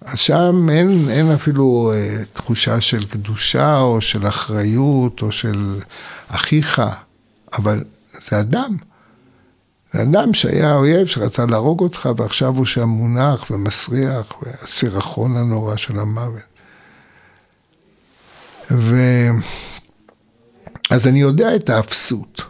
[0.04, 5.80] אז שם אין, אין אפילו אה, תחושה של קדושה או של אחריות או של
[6.28, 6.82] אחיך,
[7.58, 8.76] אבל זה אדם.
[9.92, 15.98] זה אדם שהיה אויב שרצה להרוג אותך ועכשיו הוא שם מונח ומסריח, והסירחון הנורא של
[15.98, 16.42] המוות.
[18.70, 18.96] ו...
[20.90, 22.42] אז אני יודע את האפסות.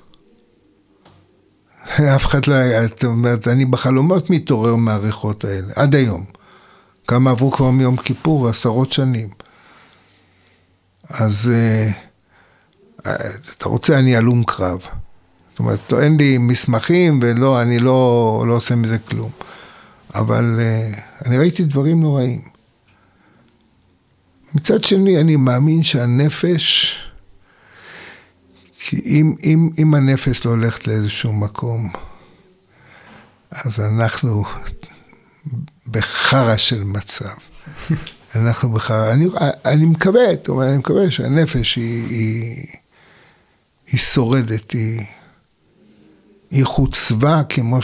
[2.17, 6.25] אף אחד לא היה, זאת אומרת, אני בחלומות מתעורר מהריחות האלה, עד היום.
[7.07, 9.29] כמה עברו כבר מיום כיפור, עשרות שנים.
[11.09, 11.91] אז אה,
[13.57, 14.81] אתה רוצה, אני הלום קרב.
[15.51, 19.31] זאת אומרת, אין לי מסמכים ולא, אני לא, לא עושה מזה כלום.
[20.15, 20.91] אבל אה,
[21.27, 22.41] אני ראיתי דברים נוראים.
[24.55, 26.97] מצד שני, אני מאמין שהנפש,
[28.89, 31.93] כי אם, אם, אם הנפש לא הולכת לאיזשהו מקום,
[33.51, 34.45] אז אנחנו
[35.87, 37.35] בחרא של מצב.
[38.37, 39.27] אנחנו בחרא, אני,
[39.65, 42.67] אני מקווה, אומרת, אני מקווה שהנפש היא, היא,
[43.93, 45.01] היא שורדת, היא,
[46.51, 47.81] היא חוצבה כמו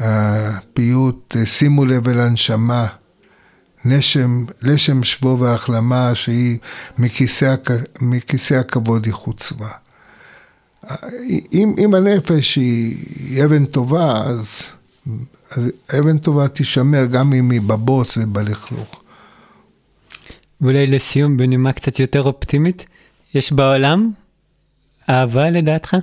[0.00, 2.86] שהפיוט, שימו לב אל הנשמה,
[3.84, 6.58] נשם, לשם שבו והחלמה שהיא
[6.98, 7.54] מכיסא,
[8.00, 9.68] מכיסא הכבוד היא חוצבה.
[11.52, 14.62] אם, אם הנפש היא אבן טובה, אז,
[15.50, 19.02] אז אבן טובה תישמר גם אם היא בבוץ ובלכלוך.
[20.60, 22.84] ואולי לסיום, בנימה קצת יותר אופטימית,
[23.34, 24.10] יש בעולם
[25.10, 25.96] אהבה לדעתך?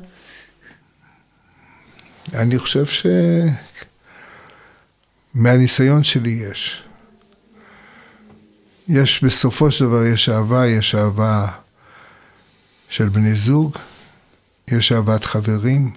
[2.34, 2.86] אני חושב
[5.36, 6.87] שמהניסיון שלי יש.
[8.90, 11.48] יש, בסופו של דבר יש אהבה, יש אהבה
[12.90, 13.78] של בני זוג,
[14.68, 15.92] יש אהבת חברים,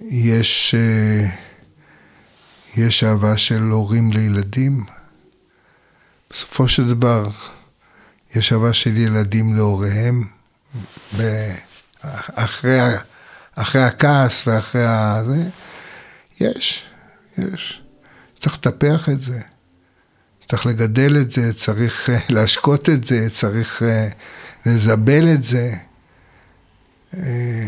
[0.00, 1.28] יש, אה,
[2.76, 4.84] יש אהבה של הורים לילדים.
[6.30, 7.28] בסופו של דבר,
[8.34, 10.24] יש אהבה של ילדים להוריהם,
[12.34, 12.80] אחרי,
[13.54, 15.42] אחרי הכעס ואחרי הזה,
[16.40, 16.84] יש,
[17.38, 17.82] יש.
[18.38, 19.40] צריך לטפח את זה,
[20.48, 24.08] צריך לגדל את זה, צריך אה, להשקות את זה, צריך אה,
[24.66, 25.74] לזבל את זה.
[27.14, 27.66] אה,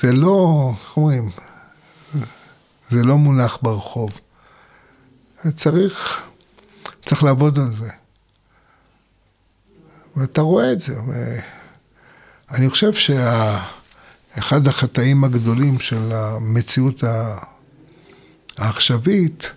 [0.00, 1.30] זה לא, איך אומרים,
[2.90, 4.20] זה לא מונח ברחוב.
[5.54, 6.22] צריך,
[7.04, 7.90] צריך לעבוד על זה.
[10.16, 10.94] ואתה רואה את זה.
[12.50, 17.04] אני חושב שאחד החטאים הגדולים של המציאות
[18.58, 19.50] העכשווית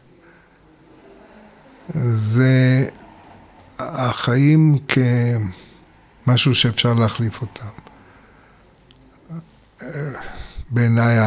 [2.15, 2.87] זה
[3.79, 7.65] החיים כמשהו שאפשר להחליף אותם.
[10.69, 11.17] בעיניי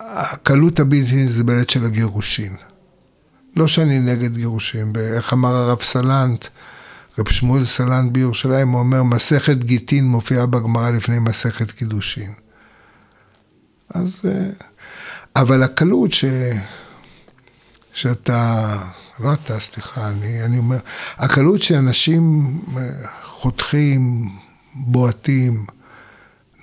[0.00, 2.56] הקלות הבלתי נסבלת של הגירושין.
[3.56, 6.46] לא שאני נגד גירושים, איך אמר הרב סלנט,
[7.18, 12.32] רב שמואל סלנט בירושלים, הוא אומר, מסכת גיטין מופיעה בגמרא לפני מסכת קידושין.
[13.94, 14.20] אז...
[14.24, 14.50] אה,
[15.36, 16.24] אבל הקלות ש...
[17.92, 18.76] שאתה,
[19.20, 20.78] לא אתה, סליחה, אני, אני אומר,
[21.16, 22.82] הקלות שאנשים אה,
[23.22, 24.28] חותכים,
[24.74, 25.66] בועטים,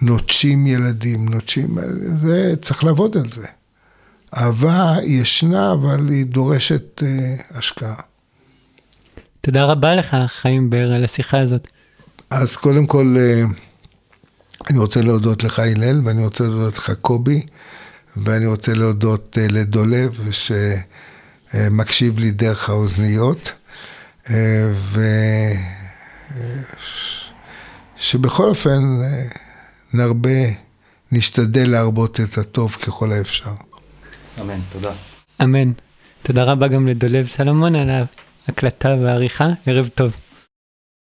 [0.01, 1.77] נוטשים ילדים, נוטשים,
[2.21, 3.47] זה, צריך לעבוד על זה.
[4.37, 7.95] אהבה ישנה, אבל היא דורשת אה, השקעה.
[9.41, 11.67] תודה רבה לך, חיים בר, על השיחה הזאת.
[12.29, 13.43] אז קודם כל, אה,
[14.69, 17.41] אני רוצה להודות לך, הלל, ואני רוצה להודות לך, קובי,
[18.17, 20.21] ואני רוצה להודות אה, לדולב,
[21.53, 23.51] שמקשיב לי דרך האוזניות,
[24.29, 24.71] אה,
[27.97, 28.81] ושבכל אופן
[29.93, 30.29] נרבה,
[31.11, 33.51] נשתדל להרבות את הטוב ככל האפשר.
[34.41, 34.91] אמן, תודה.
[35.43, 35.71] אמן.
[36.23, 37.89] תודה רבה גם לדולב סלומון על
[38.47, 40.15] ההקלטה והעריכה, ערב טוב.